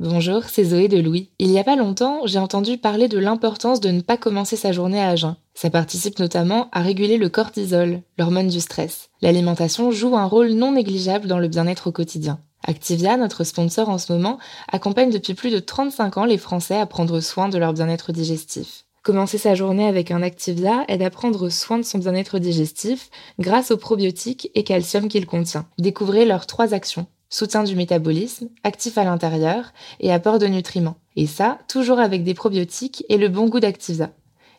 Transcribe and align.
Bonjour, 0.00 0.42
c'est 0.42 0.64
Zoé 0.64 0.88
de 0.88 0.98
Louis. 0.98 1.30
Il 1.38 1.52
y 1.52 1.58
a 1.60 1.62
pas 1.62 1.76
longtemps, 1.76 2.22
j'ai 2.24 2.40
entendu 2.40 2.78
parler 2.78 3.06
de 3.06 3.16
l'importance 3.16 3.78
de 3.78 3.92
ne 3.92 4.00
pas 4.00 4.16
commencer 4.16 4.56
sa 4.56 4.72
journée 4.72 5.00
à 5.00 5.14
jeun. 5.14 5.36
Ça 5.54 5.70
participe 5.70 6.18
notamment 6.18 6.68
à 6.72 6.80
réguler 6.80 7.16
le 7.16 7.28
cortisol, 7.28 8.02
l'hormone 8.18 8.48
du 8.48 8.58
stress. 8.58 9.10
L'alimentation 9.22 9.92
joue 9.92 10.16
un 10.16 10.24
rôle 10.24 10.50
non 10.50 10.72
négligeable 10.72 11.28
dans 11.28 11.38
le 11.38 11.46
bien-être 11.46 11.86
au 11.86 11.92
quotidien. 11.92 12.40
Activia, 12.66 13.16
notre 13.16 13.44
sponsor 13.44 13.88
en 13.88 13.98
ce 13.98 14.12
moment, 14.12 14.38
accompagne 14.72 15.10
depuis 15.10 15.34
plus 15.34 15.50
de 15.50 15.60
35 15.60 16.16
ans 16.16 16.24
les 16.24 16.38
Français 16.38 16.76
à 16.76 16.86
prendre 16.86 17.20
soin 17.20 17.48
de 17.48 17.58
leur 17.58 17.72
bien-être 17.72 18.10
digestif. 18.10 18.86
Commencer 19.04 19.38
sa 19.38 19.54
journée 19.54 19.86
avec 19.86 20.10
un 20.10 20.22
Activia 20.22 20.84
aide 20.88 21.02
à 21.02 21.10
prendre 21.10 21.50
soin 21.50 21.78
de 21.78 21.84
son 21.84 21.98
bien-être 21.98 22.40
digestif 22.40 23.10
grâce 23.38 23.70
aux 23.70 23.76
probiotiques 23.76 24.50
et 24.56 24.64
calcium 24.64 25.08
qu'il 25.08 25.26
contient. 25.26 25.66
Découvrez 25.78 26.24
leurs 26.24 26.46
trois 26.46 26.74
actions 26.74 27.06
soutien 27.34 27.64
du 27.64 27.74
métabolisme, 27.74 28.48
actif 28.62 28.96
à 28.96 29.02
l'intérieur 29.02 29.72
et 29.98 30.12
apport 30.12 30.38
de 30.38 30.46
nutriments. 30.46 30.98
Et 31.16 31.26
ça, 31.26 31.58
toujours 31.66 31.98
avec 31.98 32.22
des 32.22 32.32
probiotiques 32.32 33.04
et 33.08 33.16
le 33.16 33.28
bon 33.28 33.48
goût 33.48 33.58
d'Activia. 33.58 34.12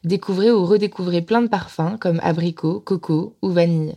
Découvrez 0.03 0.51
ou 0.51 0.65
redécouvrez 0.65 1.21
plein 1.21 1.41
de 1.41 1.47
parfums 1.47 1.97
comme 2.01 2.19
abricot, 2.21 2.81
coco 2.81 3.37
ou 3.41 3.49
vanille. 3.49 3.95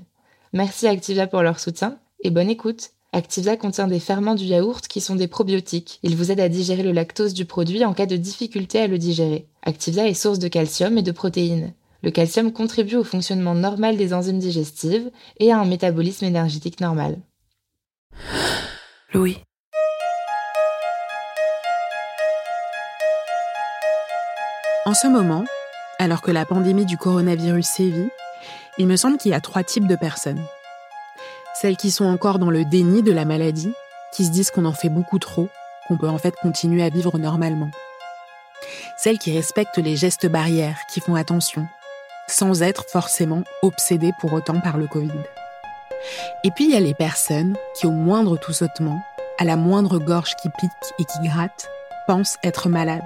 Merci 0.52 0.86
Activia 0.86 1.26
pour 1.26 1.42
leur 1.42 1.58
soutien 1.58 1.98
et 2.22 2.30
bonne 2.30 2.48
écoute. 2.48 2.90
Activia 3.12 3.56
contient 3.56 3.88
des 3.88 3.98
ferments 3.98 4.36
du 4.36 4.44
yaourt 4.44 4.86
qui 4.86 5.00
sont 5.00 5.16
des 5.16 5.26
probiotiques. 5.26 5.98
Ils 6.04 6.14
vous 6.14 6.30
aident 6.30 6.38
à 6.38 6.48
digérer 6.48 6.84
le 6.84 6.92
lactose 6.92 7.34
du 7.34 7.46
produit 7.46 7.84
en 7.84 7.94
cas 7.94 8.06
de 8.06 8.16
difficulté 8.16 8.78
à 8.78 8.86
le 8.86 8.98
digérer. 8.98 9.48
Activia 9.62 10.06
est 10.06 10.14
source 10.14 10.38
de 10.38 10.46
calcium 10.46 10.96
et 10.98 11.02
de 11.02 11.10
protéines. 11.10 11.72
Le 12.04 12.12
calcium 12.12 12.52
contribue 12.52 12.94
au 12.94 13.04
fonctionnement 13.04 13.56
normal 13.56 13.96
des 13.96 14.14
enzymes 14.14 14.38
digestives 14.38 15.10
et 15.40 15.50
à 15.50 15.58
un 15.58 15.64
métabolisme 15.64 16.26
énergétique 16.26 16.80
normal. 16.80 17.18
Louis. 19.14 19.42
En 24.84 24.92
ce 24.92 25.06
moment, 25.06 25.46
alors 25.98 26.20
que 26.20 26.30
la 26.30 26.44
pandémie 26.44 26.84
du 26.84 26.98
coronavirus 26.98 27.66
sévit, 27.66 28.10
il 28.76 28.86
me 28.86 28.97
semble 28.97 29.16
qu'il 29.16 29.30
y 29.30 29.34
a 29.34 29.41
trois 29.41 29.64
types 29.64 29.86
de 29.86 29.97
personnes. 29.97 30.42
Celles 31.54 31.78
qui 31.78 31.91
sont 31.91 32.04
encore 32.04 32.38
dans 32.38 32.50
le 32.50 32.66
déni 32.66 33.02
de 33.02 33.12
la 33.12 33.24
maladie, 33.24 33.72
qui 34.12 34.26
se 34.26 34.30
disent 34.30 34.50
qu'on 34.50 34.66
en 34.66 34.74
fait 34.74 34.91
beaucoup 34.91 35.18
trop, 35.18 35.48
qu'on 35.86 35.97
peut 35.97 36.08
en 36.08 36.18
fait 36.18 36.34
continuer 36.42 36.82
à 36.82 36.91
vivre 36.91 37.18
normalement. 37.18 37.70
Celles 38.98 39.18
qui 39.18 39.34
respectent 39.34 39.78
les 39.78 39.97
gestes 39.97 40.26
barrières, 40.26 40.80
qui 40.92 41.00
font 41.00 41.14
attention, 41.14 41.66
sans 42.26 42.62
être 42.62 42.84
forcément 42.91 43.42
obsédées 43.62 44.12
pour 44.20 44.34
autant 44.34 44.60
par 44.60 44.76
le 44.76 44.86
Covid. 44.86 45.12
Et 46.44 46.50
puis 46.50 46.64
il 46.64 46.70
y 46.70 46.76
a 46.76 46.81
les 46.81 46.94
personnes 46.94 47.56
qui, 47.75 47.86
au 47.86 47.91
moindre 47.91 48.36
tout 48.36 48.53
sautement, 48.53 49.00
à 49.38 49.44
la 49.44 49.56
moindre 49.56 49.98
gorge 49.98 50.34
qui 50.36 50.48
pique 50.48 50.70
et 50.98 51.04
qui 51.04 51.28
gratte, 51.28 51.69
pensent 52.06 52.38
être 52.42 52.69
malades. 52.69 53.03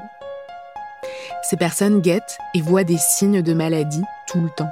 Ces 1.43 1.57
personnes 1.57 2.01
guettent 2.01 2.39
et 2.55 2.61
voient 2.61 2.85
des 2.85 2.99
signes 2.99 3.43
de 3.43 3.55
maladie 3.55 4.05
tout 4.27 4.41
le 4.41 4.51
temps. 4.51 4.71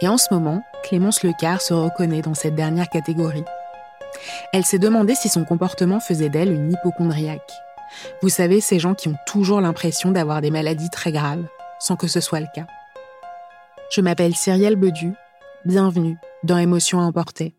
Et 0.00 0.08
en 0.08 0.18
ce 0.18 0.32
moment, 0.32 0.62
Clémence 0.82 1.22
Lecar 1.22 1.60
se 1.60 1.74
reconnaît 1.74 2.22
dans 2.22 2.34
cette 2.34 2.54
dernière 2.54 2.88
catégorie. 2.88 3.44
Elle 4.52 4.64
s'est 4.64 4.78
demandé 4.78 5.14
si 5.14 5.28
son 5.28 5.44
comportement 5.44 6.00
faisait 6.00 6.28
d'elle 6.28 6.52
une 6.52 6.72
hypochondriaque. 6.72 7.52
Vous 8.22 8.28
savez, 8.28 8.60
ces 8.60 8.78
gens 8.78 8.94
qui 8.94 9.08
ont 9.08 9.18
toujours 9.26 9.60
l'impression 9.60 10.10
d'avoir 10.10 10.40
des 10.40 10.50
maladies 10.50 10.90
très 10.90 11.12
graves, 11.12 11.44
sans 11.78 11.96
que 11.96 12.06
ce 12.06 12.20
soit 12.20 12.40
le 12.40 12.46
cas. 12.54 12.66
Je 13.90 14.00
m'appelle 14.00 14.34
Cyrielle 14.34 14.76
Bedu, 14.76 15.14
bienvenue 15.64 16.18
dans 16.42 16.58
Émotions 16.58 17.00
à 17.00 17.04
emporter. 17.04 17.54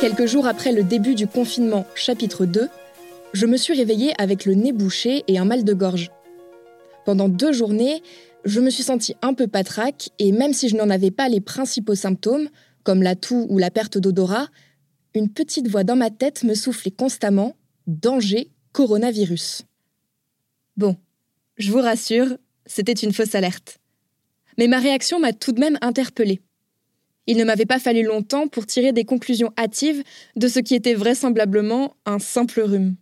Quelques 0.00 0.24
jours 0.24 0.46
après 0.46 0.72
le 0.72 0.82
début 0.82 1.14
du 1.14 1.26
confinement, 1.26 1.84
chapitre 1.94 2.46
2, 2.46 2.70
je 3.34 3.46
me 3.46 3.58
suis 3.58 3.74
réveillée 3.74 4.14
avec 4.16 4.46
le 4.46 4.54
nez 4.54 4.72
bouché 4.72 5.24
et 5.28 5.38
un 5.38 5.44
mal 5.44 5.62
de 5.62 5.74
gorge. 5.74 6.10
Pendant 7.04 7.28
deux 7.28 7.52
journées, 7.52 8.02
je 8.44 8.60
me 8.60 8.70
suis 8.70 8.82
sentie 8.82 9.14
un 9.22 9.34
peu 9.34 9.46
patraque 9.46 10.10
et 10.18 10.32
même 10.32 10.52
si 10.52 10.68
je 10.68 10.76
n'en 10.76 10.90
avais 10.90 11.10
pas 11.10 11.28
les 11.28 11.40
principaux 11.40 11.94
symptômes, 11.94 12.48
comme 12.82 13.02
la 13.02 13.14
toux 13.14 13.46
ou 13.48 13.58
la 13.58 13.70
perte 13.70 13.98
d'odorat, 13.98 14.48
une 15.14 15.28
petite 15.28 15.68
voix 15.68 15.84
dans 15.84 15.96
ma 15.96 16.10
tête 16.10 16.44
me 16.44 16.54
soufflait 16.54 16.90
constamment 16.90 17.56
Danger, 17.86 18.50
coronavirus. 18.72 19.62
Bon, 20.76 20.96
je 21.56 21.72
vous 21.72 21.80
rassure, 21.80 22.36
c'était 22.66 22.92
une 22.92 23.12
fausse 23.12 23.34
alerte. 23.34 23.78
Mais 24.58 24.68
ma 24.68 24.78
réaction 24.78 25.18
m'a 25.18 25.32
tout 25.32 25.52
de 25.52 25.60
même 25.60 25.78
interpellée. 25.80 26.40
Il 27.26 27.36
ne 27.36 27.44
m'avait 27.44 27.66
pas 27.66 27.78
fallu 27.78 28.02
longtemps 28.02 28.48
pour 28.48 28.66
tirer 28.66 28.92
des 28.92 29.04
conclusions 29.04 29.52
hâtives 29.58 30.02
de 30.36 30.48
ce 30.48 30.60
qui 30.60 30.74
était 30.74 30.94
vraisemblablement 30.94 31.96
un 32.06 32.18
simple 32.18 32.60
rhume. 32.60 32.96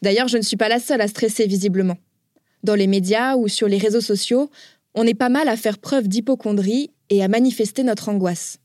D'ailleurs, 0.00 0.28
je 0.28 0.36
ne 0.36 0.42
suis 0.42 0.56
pas 0.56 0.68
la 0.68 0.78
seule 0.78 1.00
à 1.00 1.08
stresser 1.08 1.46
visiblement 1.46 1.98
dans 2.62 2.74
les 2.74 2.86
médias 2.86 3.36
ou 3.36 3.48
sur 3.48 3.68
les 3.68 3.78
réseaux 3.78 4.00
sociaux, 4.00 4.50
on 4.94 5.06
est 5.06 5.14
pas 5.14 5.28
mal 5.28 5.48
à 5.48 5.56
faire 5.56 5.78
preuve 5.78 6.08
d'hypochondrie 6.08 6.90
et 7.10 7.22
à 7.22 7.28
manifester 7.28 7.82
notre 7.82 8.08
angoisse. 8.08 8.58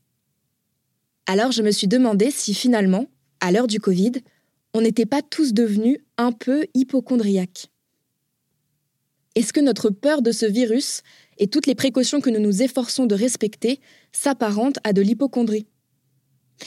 Alors 1.26 1.52
je 1.52 1.62
me 1.62 1.70
suis 1.70 1.88
demandé 1.88 2.30
si 2.30 2.54
finalement, 2.54 3.06
à 3.40 3.52
l'heure 3.52 3.66
du 3.66 3.80
Covid, 3.80 4.12
on 4.74 4.80
n'était 4.80 5.06
pas 5.06 5.22
tous 5.22 5.52
devenus 5.52 5.98
un 6.16 6.32
peu 6.32 6.66
hypochondriaques. 6.74 7.68
Est-ce 9.34 9.52
que 9.52 9.60
notre 9.60 9.90
peur 9.90 10.22
de 10.22 10.32
ce 10.32 10.46
virus 10.46 11.02
et 11.38 11.46
toutes 11.46 11.66
les 11.66 11.74
précautions 11.74 12.20
que 12.20 12.30
nous 12.30 12.40
nous 12.40 12.62
efforçons 12.62 13.06
de 13.06 13.14
respecter 13.14 13.80
s'apparentent 14.10 14.78
à 14.84 14.92
de 14.92 15.00
l'hypochondrie 15.02 15.66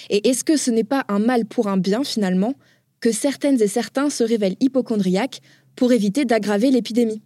Et 0.10 0.30
est-ce 0.30 0.44
que 0.44 0.58
ce 0.58 0.72
n'est 0.72 0.86
pas 0.86 1.06
un 1.10 1.20
mal 1.20 1.46
pour 1.46 1.68
un 1.68 1.78
bien 1.78 2.04
finalement 2.04 2.54
que 3.02 3.12
certaines 3.12 3.62
et 3.62 3.68
certains 3.68 4.10
se 4.10 4.24
révèlent 4.24 4.58
hypochondriaques 4.60 5.42
pour 5.76 5.92
éviter 5.92 6.26
d'aggraver 6.26 6.72
l'épidémie. 6.72 7.22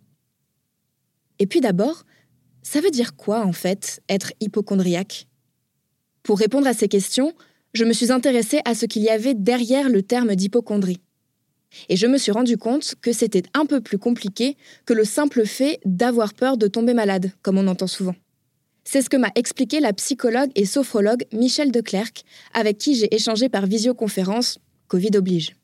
Et 1.40 1.48
puis 1.48 1.62
d'abord, 1.62 2.06
ça 2.64 2.82
veut 2.82 2.92
dire 2.92 3.16
quoi 3.16 3.46
en 3.46 3.54
fait 3.54 4.02
être 4.10 4.34
hypochondriaque? 4.40 5.28
Pour 6.24 6.40
répondre 6.40 6.68
à 6.68 6.74
ces 6.74 6.88
questions, 6.88 7.34
je 7.74 7.84
me 7.84 7.94
suis 7.94 8.12
intéressée 8.12 8.62
à 8.66 8.74
ce 8.74 8.86
qu'il 8.86 9.04
y 9.04 9.10
avait 9.10 9.34
derrière 9.34 9.90
le 9.90 10.02
terme 10.02 10.36
d'hypochondrie. 10.36 11.02
Et 11.90 11.98
je 11.98 12.08
me 12.08 12.18
suis 12.18 12.32
rendu 12.32 12.58
compte 12.58 12.96
que 13.02 13.12
c'était 13.12 13.44
un 13.54 13.66
peu 13.66 13.82
plus 13.82 13.98
compliqué 13.98 14.56
que 14.86 14.94
le 14.94 15.04
simple 15.04 15.46
fait 15.46 15.80
d'avoir 15.84 16.34
peur 16.34 16.58
de 16.58 16.68
tomber 16.68 16.94
malade, 16.94 17.32
comme 17.42 17.58
on 17.58 17.68
entend 17.68 17.88
souvent. 17.88 18.16
C'est 18.86 19.02
ce 19.02 19.10
que 19.10 19.18
m'a 19.18 19.32
expliqué 19.36 19.80
la 19.80 19.94
psychologue 19.94 20.52
et 20.56 20.66
sophrologue 20.66 21.26
Michel 21.34 21.72
Declercq, 21.72 22.24
avec 22.54 22.78
qui 22.78 22.96
j'ai 22.96 23.14
échangé 23.14 23.50
par 23.50 23.66
visioconférence, 23.66 24.60
Covid 24.88 25.12
oblige. 25.16 25.56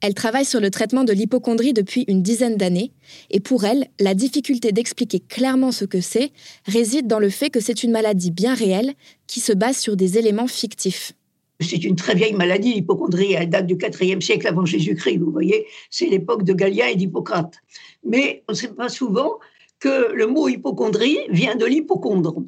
Elle 0.00 0.14
travaille 0.14 0.46
sur 0.46 0.60
le 0.60 0.70
traitement 0.70 1.04
de 1.04 1.12
l'hypochondrie 1.12 1.74
depuis 1.74 2.04
une 2.08 2.22
dizaine 2.22 2.56
d'années, 2.56 2.92
et 3.30 3.40
pour 3.40 3.64
elle, 3.64 3.88
la 3.98 4.14
difficulté 4.14 4.72
d'expliquer 4.72 5.20
clairement 5.20 5.72
ce 5.72 5.84
que 5.84 6.00
c'est 6.00 6.32
réside 6.64 7.06
dans 7.06 7.18
le 7.18 7.28
fait 7.28 7.50
que 7.50 7.60
c'est 7.60 7.82
une 7.82 7.90
maladie 7.90 8.30
bien 8.30 8.54
réelle 8.54 8.94
qui 9.26 9.40
se 9.40 9.52
base 9.52 9.76
sur 9.76 9.96
des 9.96 10.16
éléments 10.16 10.46
fictifs. 10.46 11.12
C'est 11.60 11.84
une 11.84 11.96
très 11.96 12.14
vieille 12.14 12.32
maladie, 12.32 12.72
l'hypochondrie. 12.72 13.34
Elle 13.34 13.50
date 13.50 13.66
du 13.66 13.76
IVe 14.00 14.20
siècle 14.22 14.46
avant 14.46 14.64
Jésus-Christ, 14.64 15.18
vous 15.18 15.30
voyez. 15.30 15.66
C'est 15.90 16.06
l'époque 16.06 16.42
de 16.44 16.54
Galien 16.54 16.86
et 16.86 16.96
d'Hippocrate. 16.96 17.54
Mais 18.02 18.42
on 18.48 18.52
ne 18.52 18.56
sait 18.56 18.68
pas 18.68 18.88
souvent 18.88 19.38
que 19.78 20.12
le 20.12 20.26
mot 20.26 20.48
hypochondrie 20.48 21.18
vient 21.28 21.56
de 21.56 21.66
l'hypochondre. 21.66 22.42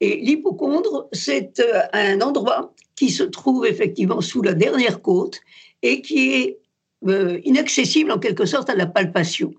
Et 0.00 0.16
l'hypochondre, 0.16 1.08
c'est 1.12 1.60
euh, 1.60 1.80
un 1.92 2.20
endroit 2.20 2.74
qui 2.94 3.10
se 3.10 3.22
trouve 3.22 3.66
effectivement 3.66 4.20
sous 4.20 4.42
la 4.42 4.54
dernière 4.54 5.00
côte 5.00 5.40
et 5.82 6.02
qui 6.02 6.34
est 6.34 6.58
euh, 7.06 7.38
inaccessible 7.44 8.10
en 8.10 8.18
quelque 8.18 8.46
sorte 8.46 8.70
à 8.70 8.74
la 8.74 8.86
palpation. 8.86 9.52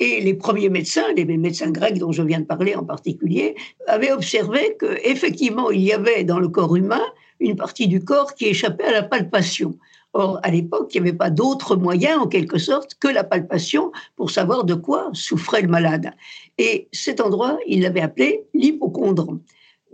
Et 0.00 0.20
les 0.20 0.34
premiers 0.34 0.68
médecins, 0.68 1.12
les 1.14 1.24
médecins 1.24 1.70
grecs 1.70 1.98
dont 1.98 2.10
je 2.10 2.22
viens 2.22 2.40
de 2.40 2.44
parler 2.44 2.74
en 2.74 2.84
particulier, 2.84 3.54
avaient 3.86 4.10
observé 4.10 4.76
qu'effectivement, 4.80 5.70
il 5.70 5.82
y 5.82 5.92
avait 5.92 6.24
dans 6.24 6.40
le 6.40 6.48
corps 6.48 6.74
humain 6.74 7.02
une 7.38 7.56
partie 7.56 7.86
du 7.86 8.02
corps 8.02 8.34
qui 8.34 8.46
échappait 8.46 8.84
à 8.84 8.92
la 8.92 9.02
palpation. 9.02 9.78
Or, 10.14 10.40
à 10.42 10.50
l'époque, 10.50 10.90
il 10.94 11.02
n'y 11.02 11.08
avait 11.08 11.16
pas 11.16 11.30
d'autre 11.30 11.76
moyen, 11.76 12.18
en 12.18 12.26
quelque 12.26 12.58
sorte, 12.58 12.96
que 12.96 13.08
la 13.08 13.24
palpation 13.24 13.92
pour 14.16 14.30
savoir 14.30 14.64
de 14.64 14.74
quoi 14.74 15.10
souffrait 15.12 15.62
le 15.62 15.68
malade. 15.68 16.10
Et 16.58 16.88
cet 16.92 17.20
endroit, 17.20 17.58
il 17.66 17.82
l'avait 17.82 18.00
appelé 18.00 18.44
l'hypochondre. 18.54 19.38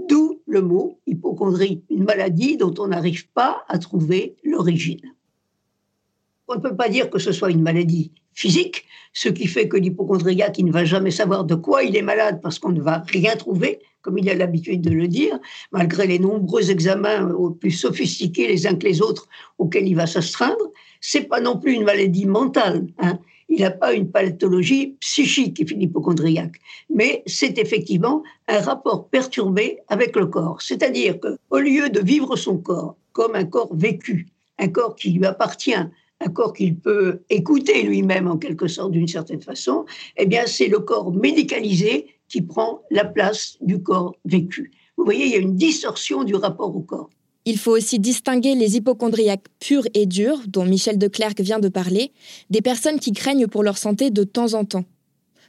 D'où 0.08 0.40
le 0.46 0.62
mot 0.62 0.98
hypochondrie, 1.06 1.82
une 1.90 2.04
maladie 2.04 2.56
dont 2.56 2.74
on 2.78 2.88
n'arrive 2.88 3.28
pas 3.28 3.64
à 3.68 3.78
trouver 3.78 4.36
l'origine. 4.42 5.12
On 6.48 6.54
ne 6.54 6.60
peut 6.60 6.74
pas 6.74 6.88
dire 6.88 7.10
que 7.10 7.18
ce 7.18 7.30
soit 7.30 7.50
une 7.50 7.62
maladie 7.62 8.10
physique, 8.32 8.86
ce 9.12 9.28
qui 9.28 9.46
fait 9.46 9.68
que 9.68 9.76
l'hypochondriaque, 9.76 10.52
qui 10.52 10.64
ne 10.64 10.72
va 10.72 10.84
jamais 10.84 11.10
savoir 11.10 11.44
de 11.44 11.54
quoi 11.54 11.82
il 11.82 11.94
est 11.94 12.02
malade 12.02 12.40
parce 12.42 12.58
qu'on 12.58 12.70
ne 12.70 12.80
va 12.80 13.04
rien 13.06 13.36
trouver, 13.36 13.80
comme 14.00 14.16
il 14.16 14.30
a 14.30 14.34
l'habitude 14.34 14.80
de 14.80 14.90
le 14.90 15.08
dire, 15.08 15.38
malgré 15.72 16.06
les 16.06 16.18
nombreux 16.18 16.70
examens 16.70 17.30
aux 17.32 17.50
plus 17.50 17.72
sophistiqués 17.72 18.48
les 18.48 18.66
uns 18.66 18.76
que 18.76 18.86
les 18.86 19.02
autres 19.02 19.28
auxquels 19.58 19.86
il 19.86 19.94
va 19.94 20.06
s'astreindre. 20.06 20.72
C'est 21.00 21.24
pas 21.24 21.40
non 21.40 21.58
plus 21.58 21.74
une 21.74 21.84
maladie 21.84 22.26
mentale. 22.26 22.86
Hein. 22.98 23.18
Il 23.50 23.60
n'a 23.60 23.70
pas 23.70 23.92
une 23.92 24.10
pathologie 24.10 24.96
psychique, 25.00 25.58
l'hypochondriaque, 25.58 26.56
mais 26.88 27.22
c'est 27.26 27.58
effectivement 27.58 28.22
un 28.46 28.60
rapport 28.60 29.08
perturbé 29.08 29.78
avec 29.88 30.16
le 30.16 30.26
corps. 30.26 30.62
C'est-à-dire 30.62 31.18
qu'au 31.20 31.58
lieu 31.58 31.90
de 31.90 32.00
vivre 32.00 32.36
son 32.36 32.58
corps 32.58 32.96
comme 33.12 33.34
un 33.34 33.44
corps 33.44 33.74
vécu, 33.74 34.28
un 34.58 34.68
corps 34.68 34.96
qui 34.96 35.10
lui 35.10 35.24
appartient, 35.24 35.74
un 36.20 36.28
corps 36.28 36.52
qu'il 36.52 36.76
peut 36.76 37.20
écouter 37.30 37.82
lui-même 37.82 38.28
en 38.28 38.38
quelque 38.38 38.66
sorte 38.66 38.92
d'une 38.92 39.08
certaine 39.08 39.40
façon, 39.40 39.84
eh 40.16 40.26
bien 40.26 40.46
c'est 40.46 40.68
le 40.68 40.80
corps 40.80 41.12
médicalisé 41.12 42.06
qui 42.28 42.42
prend 42.42 42.82
la 42.90 43.04
place 43.04 43.56
du 43.60 43.82
corps 43.82 44.16
vécu. 44.24 44.72
Vous 44.96 45.04
voyez, 45.04 45.26
il 45.26 45.32
y 45.32 45.36
a 45.36 45.38
une 45.38 45.56
distorsion 45.56 46.24
du 46.24 46.34
rapport 46.34 46.74
au 46.74 46.80
corps. 46.80 47.08
Il 47.44 47.56
faut 47.56 47.70
aussi 47.70 47.98
distinguer 47.98 48.54
les 48.54 48.76
hypochondriaques 48.76 49.46
purs 49.60 49.86
et 49.94 50.04
durs, 50.04 50.40
dont 50.48 50.64
Michel 50.64 50.98
de 50.98 51.08
Clercq 51.08 51.40
vient 51.40 51.60
de 51.60 51.68
parler, 51.68 52.12
des 52.50 52.60
personnes 52.60 52.98
qui 52.98 53.12
craignent 53.12 53.46
pour 53.46 53.62
leur 53.62 53.78
santé 53.78 54.10
de 54.10 54.24
temps 54.24 54.52
en 54.52 54.64
temps. 54.64 54.84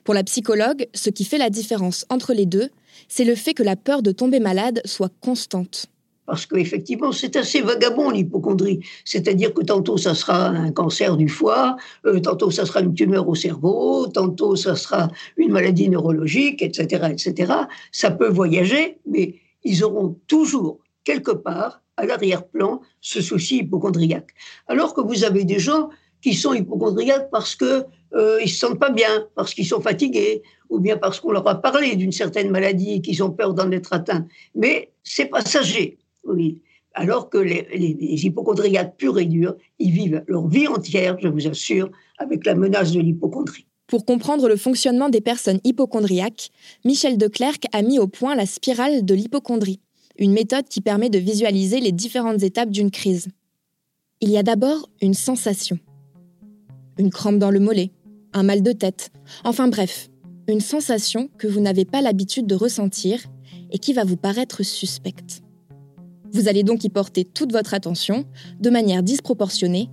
Pour 0.06 0.14
la 0.14 0.24
psychologue, 0.24 0.88
ce 0.94 1.10
qui 1.10 1.26
fait 1.26 1.38
la 1.38 1.50
différence 1.50 2.06
entre 2.10 2.34
les 2.34 2.46
deux, 2.46 2.70
c'est 3.10 3.26
le 3.26 3.36
fait 3.36 3.54
que 3.54 3.64
la 3.64 3.76
peur 3.76 4.02
de 4.02 4.12
tomber 4.12 4.40
malade 4.40 4.82
soit 4.86 5.12
constante 5.20 5.88
parce 6.30 6.46
qu'effectivement, 6.46 7.12
c'est 7.12 7.36
assez 7.38 7.62
vagabond 7.62 8.12
l'hypochondrie. 8.12 8.82
C'est-à-dire 9.04 9.52
que 9.52 9.64
tantôt, 9.64 9.98
ça 9.98 10.14
sera 10.14 10.50
un 10.50 10.72
cancer 10.72 11.18
du 11.18 11.28
foie, 11.28 11.76
euh, 12.06 12.20
tantôt, 12.20 12.52
ça 12.52 12.68
sera 12.68 12.82
une 12.82 12.94
tumeur 12.94 13.28
au 13.28 13.34
cerveau, 13.34 14.06
tantôt, 14.06 14.56
ça 14.56 14.76
sera 14.76 15.08
une 15.38 15.52
maladie 15.52 15.90
neurologique, 15.90 16.62
etc., 16.62 17.08
etc. 17.10 17.52
Ça 17.92 18.12
peut 18.12 18.30
voyager, 18.30 19.00
mais 19.08 19.38
ils 19.64 19.84
auront 19.84 20.18
toujours, 20.28 20.78
quelque 21.04 21.32
part, 21.32 21.82
à 21.98 22.06
l'arrière-plan, 22.06 22.82
ce 23.02 23.22
souci 23.22 23.58
hypochondriaque. 23.62 24.30
Alors 24.68 24.94
que 24.94 25.02
vous 25.02 25.24
avez 25.24 25.46
des 25.46 25.58
gens 25.58 25.90
qui 26.22 26.36
sont 26.36 26.54
hypochondriaques 26.54 27.30
parce 27.32 27.56
que 27.56 27.86
euh, 28.14 28.40
ils 28.44 28.50
se 28.50 28.60
sentent 28.60 28.80
pas 28.80 28.92
bien, 28.92 29.26
parce 29.34 29.56
qu'ils 29.56 29.66
sont 29.66 29.82
fatigués, 29.82 30.44
ou 30.70 30.80
bien 30.80 30.98
parce 30.98 31.20
qu'on 31.20 31.32
leur 31.32 31.48
a 31.48 31.56
parlé 31.56 31.96
d'une 31.96 32.12
certaine 32.12 32.52
maladie 32.52 32.94
et 32.94 33.02
qu'ils 33.02 33.24
ont 33.24 33.32
peur 33.32 33.56
d'en 33.56 33.72
être 33.72 33.94
atteints. 33.94 34.28
Mais 34.54 34.92
c'est 35.04 35.26
passager. 35.26 35.98
Oui. 36.24 36.62
Alors 36.94 37.30
que 37.30 37.38
les, 37.38 37.66
hypochondriaques 38.26 38.98
purs 38.98 39.20
et 39.20 39.26
durs, 39.26 39.56
ils 39.78 39.92
vivent 39.92 40.24
leur 40.28 40.48
vie 40.48 40.68
entière, 40.68 41.18
je 41.22 41.28
vous 41.28 41.48
assure, 41.48 41.90
avec 42.18 42.46
la 42.46 42.56
menace 42.56 42.92
de 42.92 43.00
l'hypochondrie. 43.00 43.68
Pour 43.88 44.06
comprendre 44.06 44.48
le 44.48 44.58
fonctionnement 44.58 45.10
des 45.10 45.22
personnes 45.22 45.60
hypochondriaques, 45.64 46.50
Michel 46.86 47.18
de 47.18 47.28
Clercq 47.28 47.66
a 47.74 47.82
mis 47.82 48.00
au 48.00 48.08
point 48.08 48.36
la 48.36 48.46
spirale 48.46 49.06
de 49.06 49.14
l'hypochondrie, 49.14 49.80
une 50.18 50.34
méthode 50.34 50.68
qui 50.68 50.82
permet 50.82 51.10
de 51.10 51.20
visualiser 51.20 51.80
les 51.80 51.92
différentes 51.92 52.44
étapes 52.44 52.70
d'une 52.70 52.92
crise. 52.92 53.30
Il 54.22 54.30
y 54.30 54.38
a 54.38 54.44
d'abord 54.44 54.90
une 55.02 55.14
sensation. 55.14 55.80
Une 56.98 57.10
crampe 57.10 57.40
dans 57.40 57.52
le 57.52 57.60
mollet, 57.60 57.92
un 58.34 58.44
mal 58.44 58.62
de 58.62 58.74
tête, 58.74 59.12
enfin 59.44 59.70
bref, 59.70 60.10
une 60.48 60.60
sensation 60.60 61.30
que 61.38 61.48
vous 61.48 61.62
n'avez 61.62 61.86
pas 61.86 62.02
l'habitude 62.02 62.46
de 62.46 62.56
ressentir 62.56 63.24
et 63.72 63.78
qui 63.78 63.94
va 63.94 64.04
vous 64.04 64.18
paraître 64.18 64.64
suspecte. 64.64 65.42
Vous 66.32 66.48
allez 66.48 66.64
donc 66.64 66.84
y 66.84 66.90
porter 66.90 67.26
toute 67.26 67.52
votre 67.52 67.74
attention, 67.74 68.26
de 68.60 68.70
manière 68.70 69.04
disproportionnée, 69.04 69.90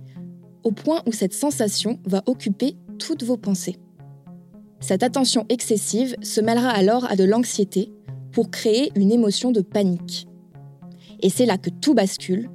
au 0.63 0.71
point 0.71 1.01
où 1.05 1.11
cette 1.11 1.33
sensation 1.33 1.99
va 2.05 2.23
occuper 2.25 2.75
toutes 2.99 3.23
vos 3.23 3.37
pensées. 3.37 3.77
Cette 4.79 5.03
attention 5.03 5.45
excessive 5.49 6.15
se 6.21 6.41
mêlera 6.41 6.69
alors 6.69 7.05
à 7.09 7.15
de 7.15 7.23
l'anxiété 7.23 7.91
pour 8.31 8.51
créer 8.51 8.91
une 8.95 9.11
émotion 9.11 9.51
de 9.51 9.61
panique. 9.61 10.27
Et 11.21 11.29
c'est 11.29 11.45
là 11.45 11.57
que 11.57 11.71
tout 11.71 11.95
bascule, 11.95 12.49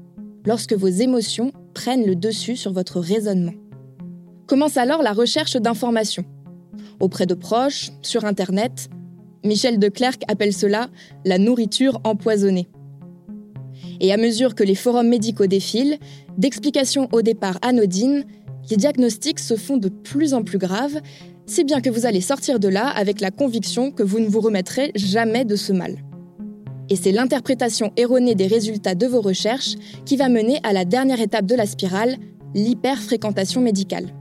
lorsque 0.44 0.74
vos 0.74 0.86
émotions 0.86 1.52
prennent 1.74 2.06
le 2.06 2.14
dessus 2.14 2.56
sur 2.56 2.72
votre 2.72 3.00
raisonnement. 3.00 3.54
Commence 4.46 4.76
alors 4.76 5.02
la 5.02 5.12
recherche 5.12 5.56
d'informations. 5.56 6.24
Auprès 7.00 7.26
de 7.26 7.34
proches, 7.34 7.90
sur 8.02 8.24
Internet, 8.24 8.88
Michel 9.44 9.78
de 9.78 9.88
Clercq 9.88 10.22
appelle 10.28 10.52
cela 10.52 10.88
la 11.24 11.38
nourriture 11.38 12.00
empoisonnée. 12.04 12.68
Et 14.02 14.12
à 14.12 14.16
mesure 14.16 14.56
que 14.56 14.64
les 14.64 14.74
forums 14.74 15.08
médicaux 15.08 15.46
défilent, 15.46 15.96
d'explications 16.36 17.08
au 17.12 17.22
départ 17.22 17.58
anodines, 17.62 18.24
les 18.68 18.76
diagnostics 18.76 19.38
se 19.38 19.54
font 19.56 19.76
de 19.76 19.88
plus 19.88 20.34
en 20.34 20.42
plus 20.42 20.58
graves, 20.58 21.00
si 21.46 21.62
bien 21.62 21.80
que 21.80 21.88
vous 21.88 22.04
allez 22.04 22.20
sortir 22.20 22.58
de 22.58 22.68
là 22.68 22.88
avec 22.88 23.20
la 23.20 23.30
conviction 23.30 23.92
que 23.92 24.02
vous 24.02 24.18
ne 24.18 24.26
vous 24.26 24.40
remettrez 24.40 24.90
jamais 24.96 25.44
de 25.44 25.54
ce 25.54 25.72
mal. 25.72 25.96
Et 26.90 26.96
c'est 26.96 27.12
l'interprétation 27.12 27.92
erronée 27.96 28.34
des 28.34 28.48
résultats 28.48 28.96
de 28.96 29.06
vos 29.06 29.20
recherches 29.20 29.76
qui 30.04 30.16
va 30.16 30.28
mener 30.28 30.58
à 30.64 30.72
la 30.72 30.84
dernière 30.84 31.20
étape 31.20 31.46
de 31.46 31.54
la 31.54 31.66
spirale, 31.66 32.16
l'hyperfréquentation 32.54 33.60
médicale. 33.60 34.12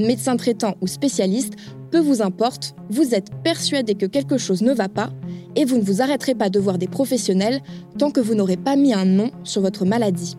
Médecin 0.00 0.36
traitant 0.36 0.76
ou 0.80 0.86
spécialiste, 0.86 1.54
peu 1.90 1.98
vous 1.98 2.22
importe, 2.22 2.74
vous 2.88 3.14
êtes 3.14 3.30
persuadé 3.42 3.94
que 3.94 4.06
quelque 4.06 4.38
chose 4.38 4.62
ne 4.62 4.72
va 4.72 4.88
pas 4.88 5.10
et 5.56 5.64
vous 5.64 5.76
ne 5.76 5.82
vous 5.82 6.00
arrêterez 6.02 6.34
pas 6.34 6.48
de 6.48 6.60
voir 6.60 6.78
des 6.78 6.86
professionnels 6.86 7.60
tant 7.98 8.10
que 8.10 8.20
vous 8.20 8.34
n'aurez 8.34 8.56
pas 8.56 8.76
mis 8.76 8.94
un 8.94 9.04
nom 9.04 9.30
sur 9.44 9.62
votre 9.62 9.84
maladie. 9.84 10.36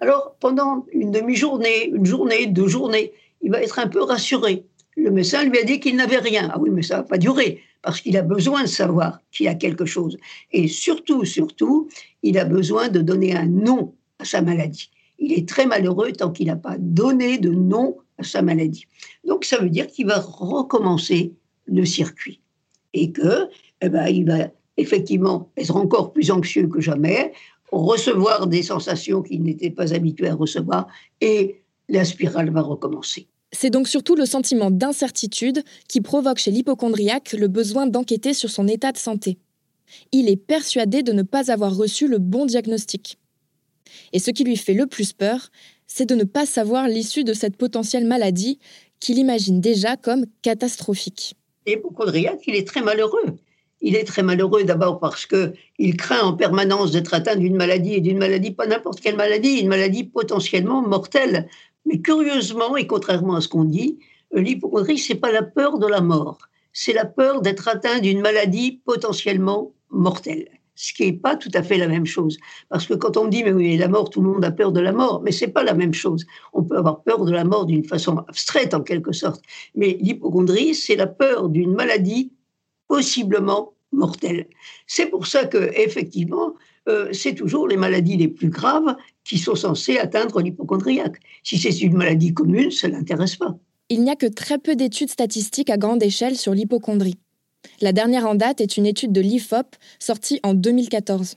Alors, 0.00 0.36
pendant 0.40 0.86
une 0.92 1.10
demi-journée, 1.10 1.88
une 1.88 2.06
journée, 2.06 2.46
deux 2.46 2.68
journées, 2.68 3.12
il 3.42 3.50
va 3.50 3.62
être 3.62 3.78
un 3.78 3.86
peu 3.86 4.02
rassuré. 4.02 4.64
Le 4.96 5.10
médecin 5.10 5.44
lui 5.44 5.58
a 5.58 5.62
dit 5.62 5.78
qu'il 5.78 5.96
n'avait 5.96 6.18
rien. 6.18 6.50
Ah 6.52 6.58
oui, 6.58 6.70
mais 6.70 6.82
ça 6.82 6.98
va 6.98 7.02
pas 7.02 7.18
durer, 7.18 7.60
parce 7.82 8.00
qu'il 8.00 8.16
a 8.16 8.22
besoin 8.22 8.62
de 8.62 8.68
savoir 8.68 9.20
qu'il 9.30 9.48
a 9.48 9.54
quelque 9.54 9.84
chose. 9.84 10.16
Et 10.52 10.68
surtout, 10.68 11.24
surtout, 11.24 11.88
il 12.22 12.38
a 12.38 12.44
besoin 12.44 12.88
de 12.88 13.00
donner 13.00 13.36
un 13.36 13.46
nom 13.46 13.94
à 14.18 14.24
sa 14.24 14.40
maladie. 14.40 14.90
Il 15.18 15.32
est 15.34 15.46
très 15.46 15.66
malheureux 15.66 16.12
tant 16.12 16.30
qu'il 16.30 16.46
n'a 16.46 16.56
pas 16.56 16.76
donné 16.78 17.36
de 17.36 17.50
nom 17.50 17.98
sa 18.22 18.42
maladie. 18.42 18.86
Donc, 19.26 19.44
ça 19.44 19.58
veut 19.58 19.70
dire 19.70 19.86
qu'il 19.86 20.06
va 20.06 20.18
recommencer 20.18 21.32
le 21.66 21.84
circuit. 21.84 22.40
Et 22.92 23.12
que 23.12 23.48
eh 23.80 23.88
ben, 23.88 24.06
il 24.08 24.26
va 24.26 24.48
effectivement 24.76 25.50
être 25.56 25.76
encore 25.76 26.12
plus 26.12 26.30
anxieux 26.30 26.66
que 26.66 26.80
jamais, 26.80 27.32
recevoir 27.70 28.46
des 28.46 28.62
sensations 28.62 29.22
qu'il 29.22 29.42
n'était 29.42 29.70
pas 29.70 29.94
habitué 29.94 30.28
à 30.28 30.34
recevoir, 30.34 30.88
et 31.20 31.62
la 31.88 32.04
spirale 32.04 32.50
va 32.50 32.62
recommencer. 32.62 33.28
C'est 33.52 33.70
donc 33.70 33.88
surtout 33.88 34.14
le 34.14 34.26
sentiment 34.26 34.70
d'incertitude 34.70 35.62
qui 35.88 36.00
provoque 36.00 36.38
chez 36.38 36.50
l'hypochondriaque 36.50 37.32
le 37.32 37.48
besoin 37.48 37.86
d'enquêter 37.86 38.32
sur 38.32 38.50
son 38.50 38.68
état 38.68 38.92
de 38.92 38.96
santé. 38.96 39.38
Il 40.12 40.28
est 40.28 40.36
persuadé 40.36 41.02
de 41.02 41.12
ne 41.12 41.22
pas 41.22 41.50
avoir 41.50 41.74
reçu 41.74 42.06
le 42.06 42.18
bon 42.18 42.46
diagnostic. 42.46 43.18
Et 44.12 44.20
ce 44.20 44.30
qui 44.30 44.44
lui 44.44 44.56
fait 44.56 44.74
le 44.74 44.86
plus 44.86 45.12
peur, 45.12 45.50
c'est 45.92 46.06
de 46.06 46.14
ne 46.14 46.22
pas 46.22 46.46
savoir 46.46 46.86
l'issue 46.86 47.24
de 47.24 47.34
cette 47.34 47.56
potentielle 47.56 48.06
maladie 48.06 48.60
qu'il 49.00 49.18
imagine 49.18 49.60
déjà 49.60 49.96
comme 49.96 50.24
catastrophique. 50.40 51.34
L'hypochondriaque, 51.66 52.42
il 52.46 52.54
est 52.54 52.66
très 52.66 52.80
malheureux. 52.80 53.36
Il 53.80 53.96
est 53.96 54.04
très 54.04 54.22
malheureux 54.22 54.62
d'abord 54.62 55.00
parce 55.00 55.26
qu'il 55.26 55.96
craint 55.96 56.22
en 56.22 56.34
permanence 56.34 56.92
d'être 56.92 57.12
atteint 57.12 57.34
d'une 57.34 57.56
maladie 57.56 57.94
et 57.94 58.00
d'une 58.00 58.18
maladie, 58.18 58.52
pas 58.52 58.66
n'importe 58.66 59.00
quelle 59.00 59.16
maladie, 59.16 59.58
une 59.58 59.68
maladie 59.68 60.04
potentiellement 60.04 60.80
mortelle. 60.80 61.48
Mais 61.86 62.00
curieusement, 62.00 62.76
et 62.76 62.86
contrairement 62.86 63.34
à 63.34 63.40
ce 63.40 63.48
qu'on 63.48 63.64
dit, 63.64 63.98
l'hypochondrie, 64.32 64.98
c'est 64.98 65.16
pas 65.16 65.32
la 65.32 65.42
peur 65.42 65.80
de 65.80 65.88
la 65.88 66.00
mort, 66.00 66.38
c'est 66.72 66.92
la 66.92 67.04
peur 67.04 67.42
d'être 67.42 67.66
atteint 67.66 67.98
d'une 67.98 68.20
maladie 68.20 68.80
potentiellement 68.84 69.72
mortelle. 69.90 70.48
Ce 70.82 70.94
qui 70.94 71.04
n'est 71.04 71.12
pas 71.12 71.36
tout 71.36 71.50
à 71.52 71.62
fait 71.62 71.76
la 71.76 71.88
même 71.88 72.06
chose. 72.06 72.38
Parce 72.70 72.86
que 72.86 72.94
quand 72.94 73.18
on 73.18 73.28
dit, 73.28 73.44
mais 73.44 73.52
oui, 73.52 73.76
la 73.76 73.88
mort, 73.88 74.08
tout 74.08 74.22
le 74.22 74.30
monde 74.30 74.44
a 74.46 74.50
peur 74.50 74.72
de 74.72 74.80
la 74.80 74.92
mort, 74.92 75.20
mais 75.22 75.30
c'est 75.30 75.48
pas 75.48 75.62
la 75.62 75.74
même 75.74 75.92
chose. 75.92 76.24
On 76.54 76.62
peut 76.62 76.78
avoir 76.78 77.02
peur 77.02 77.26
de 77.26 77.32
la 77.32 77.44
mort 77.44 77.66
d'une 77.66 77.84
façon 77.84 78.16
abstraite, 78.28 78.72
en 78.72 78.80
quelque 78.80 79.12
sorte. 79.12 79.42
Mais 79.74 79.98
l'hypochondrie, 80.00 80.74
c'est 80.74 80.96
la 80.96 81.06
peur 81.06 81.50
d'une 81.50 81.74
maladie 81.74 82.32
possiblement 82.88 83.74
mortelle. 83.92 84.46
C'est 84.86 85.06
pour 85.06 85.26
ça 85.26 85.44
que, 85.44 85.70
effectivement, 85.78 86.54
euh, 86.88 87.12
c'est 87.12 87.34
toujours 87.34 87.68
les 87.68 87.76
maladies 87.76 88.16
les 88.16 88.28
plus 88.28 88.48
graves 88.48 88.96
qui 89.24 89.36
sont 89.36 89.56
censées 89.56 89.98
atteindre 89.98 90.40
l'hypochondriaque. 90.40 91.20
Si 91.42 91.58
c'est 91.58 91.78
une 91.82 91.98
maladie 91.98 92.32
commune, 92.32 92.70
ça 92.70 92.88
ne 92.88 92.94
l'intéresse 92.94 93.36
pas. 93.36 93.54
Il 93.90 94.02
n'y 94.02 94.10
a 94.10 94.16
que 94.16 94.26
très 94.26 94.56
peu 94.56 94.76
d'études 94.76 95.10
statistiques 95.10 95.68
à 95.68 95.76
grande 95.76 96.02
échelle 96.02 96.36
sur 96.36 96.54
l'hypochondrie. 96.54 97.18
La 97.80 97.92
dernière 97.92 98.26
en 98.26 98.34
date 98.34 98.60
est 98.60 98.76
une 98.76 98.86
étude 98.86 99.12
de 99.12 99.20
l'IFOP 99.20 99.76
sortie 99.98 100.40
en 100.42 100.54
2014. 100.54 101.36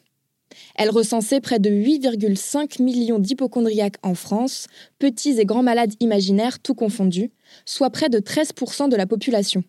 Elle 0.75 0.89
recensait 0.89 1.41
près 1.41 1.59
de 1.59 1.69
8,5 1.69 2.81
millions 2.81 3.19
d'hypochondriaques 3.19 3.97
en 4.03 4.15
France, 4.15 4.67
petits 4.99 5.39
et 5.39 5.45
grands 5.45 5.63
malades 5.63 5.93
imaginaires 5.99 6.59
tout 6.59 6.75
confondus, 6.75 7.31
soit 7.65 7.89
près 7.89 8.09
de 8.09 8.19
13% 8.19 8.89
de 8.89 8.95
la 8.95 9.05
population. 9.05 9.63